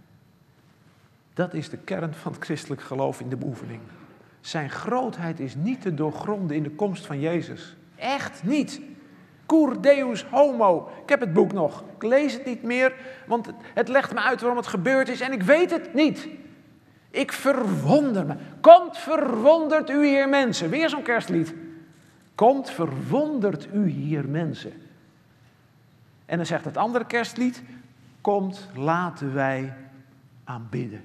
Dat 1.34 1.54
is 1.54 1.68
de 1.68 1.76
kern 1.76 2.14
van 2.14 2.32
het 2.32 2.44
christelijk 2.44 2.82
geloof 2.82 3.20
in 3.20 3.28
de 3.28 3.36
beoefening. 3.36 3.80
Zijn 4.40 4.70
grootheid 4.70 5.40
is 5.40 5.54
niet 5.54 5.80
te 5.80 5.94
doorgronden 5.94 6.56
in 6.56 6.62
de 6.62 6.70
komst 6.70 7.06
van 7.06 7.20
Jezus. 7.20 7.76
Echt 7.96 8.42
niet. 8.44 8.80
Cur 9.46 9.80
Deus 9.80 10.24
Homo. 10.24 10.90
Ik 11.02 11.08
heb 11.08 11.20
het 11.20 11.32
boek 11.32 11.52
nog. 11.52 11.84
Ik 11.96 12.02
lees 12.02 12.32
het 12.32 12.44
niet 12.44 12.62
meer, 12.62 12.94
want 13.26 13.48
het 13.74 13.88
legt 13.88 14.14
me 14.14 14.20
uit 14.20 14.40
waarom 14.40 14.58
het 14.58 14.66
gebeurd 14.66 15.08
is 15.08 15.20
en 15.20 15.32
ik 15.32 15.42
weet 15.42 15.70
het 15.70 15.94
niet. 15.94 16.28
Ik 17.10 17.32
verwonder 17.32 18.26
me. 18.26 18.34
Komt 18.60 18.98
verwondert 18.98 19.90
u 19.90 20.06
hier 20.06 20.28
mensen. 20.28 20.70
Weer 20.70 20.88
zo'n 20.88 21.02
kerstlied. 21.02 21.54
Komt 22.34 22.70
verwondert 22.70 23.68
u 23.72 23.88
hier 23.88 24.28
mensen. 24.28 24.72
En 26.26 26.36
dan 26.36 26.46
zegt 26.46 26.64
het 26.64 26.76
andere 26.76 27.06
kerstlied. 27.06 27.62
Komt 28.20 28.68
laten 28.74 29.34
wij 29.34 29.74
aanbidden. 30.44 31.04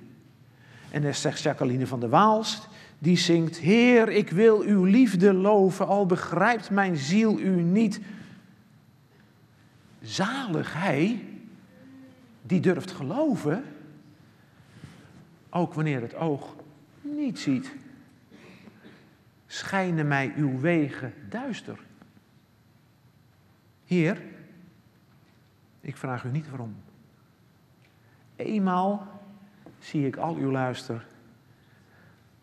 En 0.92 1.02
dan 1.02 1.14
zegt 1.14 1.42
Jacqueline 1.42 1.88
van 1.88 2.00
der 2.00 2.10
Waalst. 2.10 2.68
Die 3.04 3.18
zingt, 3.18 3.58
Heer, 3.58 4.10
ik 4.10 4.30
wil 4.30 4.62
uw 4.62 4.84
liefde 4.84 5.34
loven, 5.34 5.88
al 5.88 6.06
begrijpt 6.06 6.70
mijn 6.70 6.96
ziel 6.96 7.40
u 7.40 7.62
niet. 7.62 8.02
Zalig 10.02 10.74
hij 10.74 11.24
die 12.42 12.60
durft 12.60 12.92
geloven, 12.92 13.64
ook 15.50 15.74
wanneer 15.74 16.02
het 16.02 16.16
oog 16.16 16.56
niet 17.02 17.40
ziet. 17.40 17.76
Schijnen 19.48 20.08
mij 20.08 20.34
uw 20.36 20.60
wegen 20.60 21.14
duister. 21.30 21.80
Heer, 23.86 24.22
ik 25.82 25.98
vraag 25.98 26.24
u 26.24 26.30
niet 26.32 26.50
waarom. 26.50 26.76
Eenmaal 28.36 29.22
zie 29.80 30.08
ik 30.08 30.16
al 30.16 30.36
uw 30.36 30.52
luister 30.52 31.12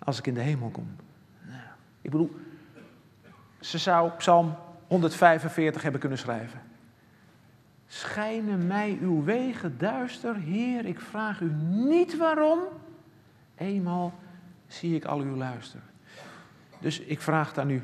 als 0.04 0.18
ik 0.18 0.26
in 0.26 0.34
de 0.34 0.40
hemel 0.40 0.68
kom. 0.68 0.96
Ik 2.00 2.10
bedoel, 2.10 2.36
ze 3.60 3.78
zou 3.78 4.10
Psalm 4.10 4.56
145 4.86 5.82
hebben 5.82 6.00
kunnen 6.00 6.18
schrijven. 6.18 6.60
Schijnen 7.86 8.66
mij 8.66 8.98
uw 9.00 9.24
wegen 9.24 9.78
duister, 9.78 10.36
Heer, 10.36 10.84
ik 10.84 11.00
vraag 11.00 11.40
u 11.40 11.52
niet 11.70 12.16
waarom. 12.16 12.58
Eenmaal 13.56 14.14
zie 14.66 14.94
ik 14.94 15.04
al 15.04 15.20
uw 15.20 15.36
luister. 15.36 15.80
Dus 16.80 17.00
ik 17.00 17.20
vraag 17.20 17.48
het 17.48 17.58
aan 17.58 17.70
u, 17.70 17.82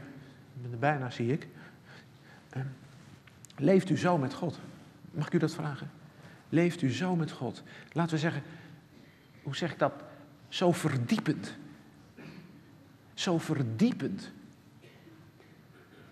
bijna 0.79 1.11
zie 1.11 1.33
ik. 1.33 1.49
Ehm, 2.51 2.67
leeft 3.57 3.91
u 3.91 3.99
zo 3.99 4.19
met 4.19 4.35
God? 4.35 4.59
Mag 5.11 5.27
ik 5.27 5.33
u 5.33 5.39
dat 5.39 5.55
vragen? 5.55 5.91
Leeft 6.49 6.83
u 6.83 6.93
zo 6.93 7.17
met 7.17 7.31
God? 7.31 7.63
Laten 7.93 8.15
we 8.15 8.21
zeggen, 8.21 8.43
hoe 9.43 9.57
zeg 9.57 9.73
ik 9.73 9.79
dat? 9.79 9.93
Zo 10.49 10.73
verdiepend. 10.73 11.55
Zo 13.17 13.39
verdiepend. 13.39 14.31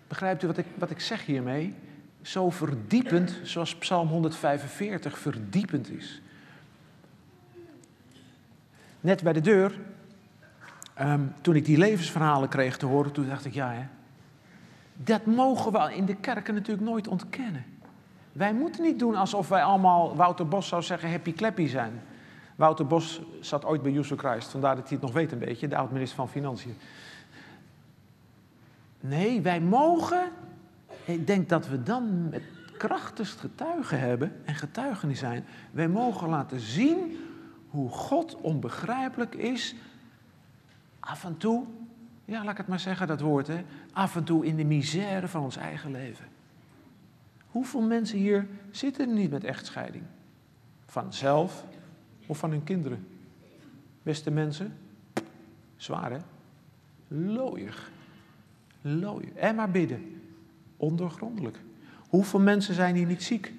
Begrijpt 0.07 0.43
u 0.43 0.47
wat 0.47 0.57
ik, 0.57 0.65
wat 0.75 0.89
ik 0.89 0.99
zeg 0.99 1.25
hiermee? 1.25 1.73
Zo 2.21 2.49
verdiepend 2.49 3.39
zoals 3.43 3.75
Psalm 3.75 4.07
145 4.07 5.17
verdiepend 5.17 5.91
is. 5.91 6.21
Net 9.01 9.23
bij 9.23 9.33
de 9.33 9.41
deur, 9.41 9.79
ehm, 10.93 11.21
toen 11.41 11.55
ik 11.55 11.65
die 11.65 11.77
levensverhalen 11.77 12.49
kreeg 12.49 12.77
te 12.77 12.85
horen, 12.85 13.11
toen 13.11 13.27
dacht 13.27 13.45
ik, 13.45 13.53
ja 13.53 13.71
hè, 13.71 13.85
dat 14.95 15.25
mogen 15.25 15.71
we 15.71 15.95
in 15.95 16.05
de 16.05 16.15
kerken 16.15 16.53
natuurlijk 16.53 16.87
nooit 16.87 17.07
ontkennen. 17.07 17.65
Wij 18.31 18.53
moeten 18.53 18.83
niet 18.83 18.99
doen 18.99 19.15
alsof 19.15 19.49
wij 19.49 19.63
allemaal, 19.63 20.15
Wouter 20.15 20.47
Bos 20.47 20.67
zou 20.67 20.81
zeggen, 20.81 21.11
happy 21.11 21.33
clappy 21.33 21.67
zijn. 21.67 22.01
Wouter 22.55 22.87
Bos 22.87 23.21
zat 23.39 23.65
ooit 23.65 23.81
bij 23.81 23.91
Jesus 23.91 24.17
Christ, 24.19 24.51
vandaar 24.51 24.75
dat 24.75 24.83
hij 24.83 24.97
het 24.97 25.05
nog 25.05 25.13
weet 25.13 25.31
een 25.31 25.39
beetje, 25.39 25.67
de 25.67 25.75
oud-minister 25.75 26.15
van 26.15 26.29
Financiën. 26.29 26.77
Nee, 28.99 29.41
wij 29.41 29.61
mogen, 29.61 30.31
ik 31.05 31.27
denk 31.27 31.49
dat 31.49 31.67
we 31.67 31.83
dan 31.83 32.29
met 32.29 32.43
krachtigst 32.77 33.39
getuigen 33.39 33.99
hebben 33.99 34.41
en 34.45 34.55
getuigenis 34.55 35.19
zijn. 35.19 35.45
Wij 35.71 35.87
mogen 35.87 36.29
laten 36.29 36.59
zien 36.59 37.17
hoe 37.69 37.89
God 37.89 38.35
onbegrijpelijk 38.35 39.35
is, 39.35 39.75
af 40.99 41.23
en 41.23 41.37
toe, 41.37 41.65
ja 42.25 42.43
laat 42.43 42.51
ik 42.51 42.57
het 42.57 42.67
maar 42.67 42.79
zeggen 42.79 43.07
dat 43.07 43.21
woord, 43.21 43.47
hè, 43.47 43.63
af 43.93 44.15
en 44.15 44.23
toe 44.23 44.45
in 44.45 44.55
de 44.55 44.65
misère 44.65 45.27
van 45.27 45.41
ons 45.41 45.57
eigen 45.57 45.91
leven. 45.91 46.25
Hoeveel 47.47 47.81
mensen 47.81 48.17
hier 48.17 48.47
zitten 48.71 49.13
niet 49.13 49.31
met 49.31 49.43
echtscheiding? 49.43 50.03
Van 50.85 51.13
zelf 51.13 51.65
of 52.25 52.37
van 52.37 52.51
hun 52.51 52.63
kinderen? 52.63 53.07
Beste 54.03 54.31
mensen, 54.31 54.77
zwaar 55.75 56.11
hè? 56.11 56.17
Looiig. 57.07 57.91
Looiig. 58.81 59.33
En 59.33 59.55
maar 59.55 59.71
bidden. 59.71 60.21
Ondergrondelijk. 60.77 61.59
Hoeveel 62.09 62.39
mensen 62.39 62.73
zijn 62.73 62.95
hier 62.95 63.05
niet 63.05 63.23
ziek? 63.23 63.53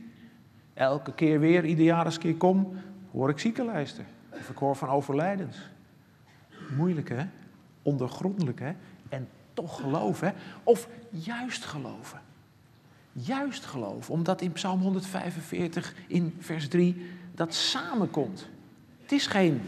Elke 0.75 1.15
keer 1.15 1.41
weer, 1.41 1.65
ieder 1.65 1.85
jaar 1.85 2.05
als 2.05 2.19
ik 2.19 2.39
kom, 2.39 2.77
hoor 3.11 3.31
ik 3.31 3.39
ziekenlijsten. 3.39 4.07
Of 4.31 4.51
ik 4.51 4.57
hoor 4.57 4.77
van 4.77 4.89
overlijdens. 4.89 5.57
Moeilijk 6.77 7.09
hè? 7.09 7.25
Ondergrondelijk 7.83 8.61
hè? 8.61 8.73
En 9.09 9.29
toch 9.55 9.81
geloven 9.81 10.29
hè? 10.29 10.35
Of 10.63 10.89
juist 11.11 11.65
geloven. 11.65 12.21
Juist 13.13 13.65
geloven, 13.65 14.15
omdat 14.15 14.41
in 14.41 14.53
Psalm 14.53 14.81
145 14.81 15.95
in 16.07 16.35
vers 16.39 16.69
3 16.69 17.11
dat 17.35 17.55
samenkomt. 17.55 18.49
Het 19.07 19.15
is 19.15 19.27
geen, 19.27 19.63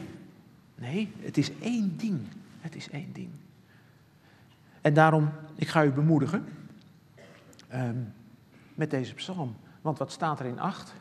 nee, 0.74 1.12
het 1.20 1.36
is 1.36 1.58
één 1.58 1.96
ding. 1.96 2.20
Het 2.60 2.74
is 2.74 2.90
één 2.90 3.12
ding. 3.12 3.30
En 4.80 4.94
daarom, 4.94 5.30
ik 5.54 5.68
ga 5.68 5.84
u 5.84 5.90
bemoedigen 5.90 6.48
um, 7.74 8.12
met 8.74 8.90
deze 8.90 9.14
psalm. 9.14 9.56
Want 9.80 9.98
wat 9.98 10.12
staat 10.12 10.40
er 10.40 10.46
in 10.46 10.58
8? 10.58 10.92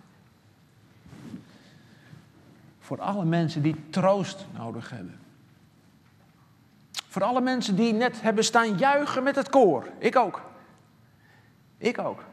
Voor 2.79 3.01
alle 3.01 3.25
mensen 3.25 3.61
die 3.61 3.75
troost 3.89 4.45
nodig 4.57 4.89
hebben. 4.89 5.19
Voor 7.07 7.23
alle 7.23 7.41
mensen 7.41 7.75
die 7.75 7.93
net 7.93 8.21
hebben 8.21 8.43
staan 8.43 8.77
juichen 8.77 9.23
met 9.23 9.35
het 9.35 9.49
koor. 9.49 9.87
Ik 9.97 10.15
ook. 10.15 10.41
Ik 11.77 11.97
ook. 11.99 12.23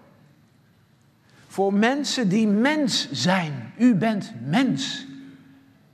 Voor 1.47 1.75
mensen 1.75 2.29
die 2.29 2.47
mens 2.47 3.11
zijn. 3.13 3.73
U 3.79 3.95
bent 3.95 4.33
mens. 4.47 5.13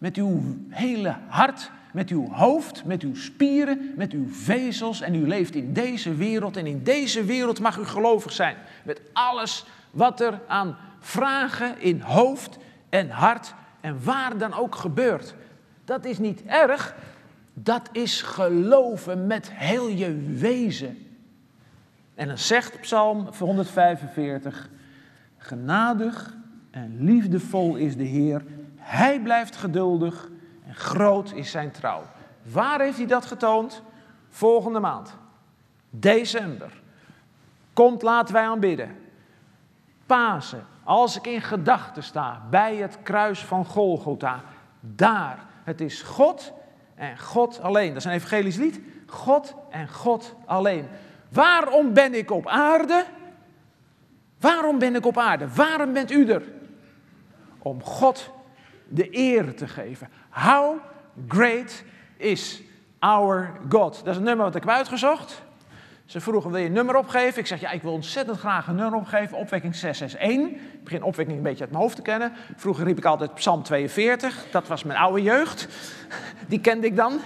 Met 0.00 0.16
uw 0.16 0.56
hele 0.68 1.16
hart, 1.28 1.70
met 1.92 2.08
uw 2.08 2.28
hoofd, 2.30 2.84
met 2.84 3.02
uw 3.02 3.14
spieren, 3.14 3.92
met 3.96 4.12
uw 4.12 4.28
vezels. 4.28 5.00
En 5.00 5.14
u 5.14 5.26
leeft 5.26 5.54
in 5.54 5.72
deze 5.72 6.14
wereld. 6.14 6.56
En 6.56 6.66
in 6.66 6.82
deze 6.82 7.24
wereld 7.24 7.60
mag 7.60 7.78
u 7.78 7.84
gelovig 7.84 8.32
zijn. 8.32 8.56
Met 8.84 9.00
alles 9.12 9.66
wat 9.90 10.20
er 10.20 10.40
aan 10.46 10.76
vragen 10.98 11.80
in 11.80 12.00
hoofd 12.00 12.58
en 12.88 13.10
hart 13.10 13.54
en 13.80 14.04
waar 14.04 14.38
dan 14.38 14.54
ook 14.54 14.74
gebeurt. 14.74 15.34
Dat 15.84 16.04
is 16.04 16.18
niet 16.18 16.42
erg. 16.44 16.94
Dat 17.54 17.88
is 17.92 18.22
geloven 18.22 19.26
met 19.26 19.50
heel 19.52 19.88
je 19.88 20.34
wezen. 20.38 21.06
En 22.14 22.26
dan 22.26 22.38
zegt 22.38 22.80
Psalm 22.80 23.28
145. 23.38 24.70
Genadig 25.38 26.34
en 26.70 26.96
liefdevol 27.04 27.76
is 27.76 27.96
de 27.96 28.04
Heer. 28.04 28.42
Hij 28.80 29.20
blijft 29.20 29.56
geduldig 29.56 30.28
en 30.66 30.74
groot 30.74 31.32
is 31.32 31.50
zijn 31.50 31.70
trouw. 31.70 32.02
Waar 32.42 32.80
heeft 32.80 32.96
hij 32.96 33.06
dat 33.06 33.26
getoond? 33.26 33.82
Volgende 34.28 34.80
maand. 34.80 35.16
December. 35.90 36.82
Komt, 37.72 38.02
laten 38.02 38.34
wij 38.34 38.44
aanbidden. 38.44 38.96
Pasen. 40.06 40.66
Als 40.84 41.16
ik 41.16 41.26
in 41.26 41.40
gedachten 41.42 42.02
sta 42.02 42.42
bij 42.50 42.76
het 42.76 42.98
kruis 43.02 43.44
van 43.44 43.64
Golgotha. 43.64 44.40
Daar. 44.80 45.38
Het 45.64 45.80
is 45.80 46.02
God 46.02 46.52
en 46.94 47.18
God 47.18 47.60
alleen. 47.60 47.88
Dat 47.88 47.96
is 47.96 48.04
een 48.04 48.12
evangelisch 48.12 48.56
lied. 48.56 48.80
God 49.06 49.54
en 49.70 49.88
God 49.88 50.34
alleen. 50.46 50.88
Waarom 51.28 51.92
ben 51.92 52.14
ik 52.14 52.30
op 52.30 52.46
aarde? 52.46 53.04
Waarom 54.40 54.78
ben 54.78 54.94
ik 54.94 55.06
op 55.06 55.18
aarde? 55.18 55.54
Waarom 55.54 55.92
bent 55.92 56.10
u 56.10 56.30
er? 56.30 56.42
Om 57.58 57.82
God 57.82 58.30
de 58.90 59.09
eer 59.11 59.55
te 59.55 59.68
geven. 59.68 60.09
How 60.31 60.76
great 61.29 61.83
is 62.16 62.62
our 62.98 63.53
God? 63.68 64.00
Dat 64.05 64.07
is 64.07 64.16
een 64.16 64.22
nummer 64.22 64.44
wat 64.44 64.55
ik 64.55 64.62
heb 64.62 64.70
uitgezocht. 64.70 65.42
Ze 66.05 66.20
vroegen, 66.20 66.50
wil 66.50 66.61
je 66.61 66.66
een 66.66 66.72
nummer 66.72 66.96
opgeven? 66.96 67.40
Ik 67.40 67.46
zeg, 67.46 67.61
ja, 67.61 67.70
ik 67.70 67.83
wil 67.83 67.92
ontzettend 67.92 68.38
graag 68.38 68.66
een 68.66 68.74
nummer 68.74 68.98
opgeven. 68.98 69.37
Opwekking 69.37 69.74
661. 69.74 70.61
Ik 70.72 70.85
begin 70.85 71.03
opwekking 71.03 71.37
een 71.37 71.42
beetje 71.42 71.61
uit 71.61 71.70
mijn 71.70 71.83
hoofd 71.83 71.96
te 71.96 72.03
kennen. 72.03 72.33
Vroeger 72.57 72.85
riep 72.85 72.98
ik 72.98 73.05
altijd 73.05 73.35
Psalm 73.35 73.62
42. 73.62 74.46
Dat 74.50 74.68
was 74.68 74.85
mijn 74.85 74.98
oude 74.98 75.22
jeugd. 75.22 75.68
Die 76.48 76.61
kende 76.61 76.87
ik 76.87 76.96
dan. 76.96 77.20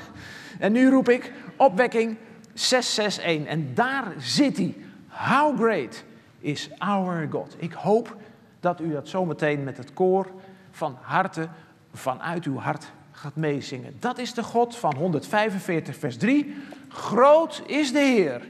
En 0.59 0.73
nu 0.73 0.91
roep 0.91 1.09
ik 1.09 1.33
opwekking 1.57 2.17
661. 2.53 3.53
En 3.53 3.75
daar 3.75 4.13
zit 4.19 4.57
hij. 4.57 4.77
How 5.09 5.61
great 5.61 6.05
is 6.39 6.71
our 6.79 7.29
God. 7.31 7.57
Ik 7.59 7.73
hoop 7.73 8.17
dat 8.61 8.81
u 8.81 8.93
dat 8.93 9.09
zometeen 9.09 9.65
met 9.65 9.77
het 9.77 9.93
koor 9.93 10.27
van 10.75 10.99
harte, 11.01 11.49
vanuit 11.93 12.45
uw 12.45 12.59
hart 12.59 12.93
gaat 13.13 13.37
meezingen. 13.37 13.97
Dat 13.99 14.19
is 14.19 14.35
de 14.35 14.43
God 14.43 14.77
van 14.77 14.97
145, 14.97 15.97
vers 15.97 16.17
3. 16.17 16.57
Groot 16.89 17.63
is 17.67 17.93
de 17.93 17.99
Heer. 17.99 18.49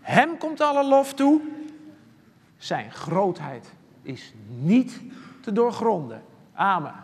Hem 0.00 0.38
komt 0.38 0.60
alle 0.60 0.84
lof 0.84 1.14
toe. 1.14 1.40
Zijn 2.56 2.92
grootheid 2.92 3.72
is 4.02 4.34
niet 4.48 5.00
te 5.40 5.52
doorgronden. 5.52 6.22
Amen. 6.54 7.03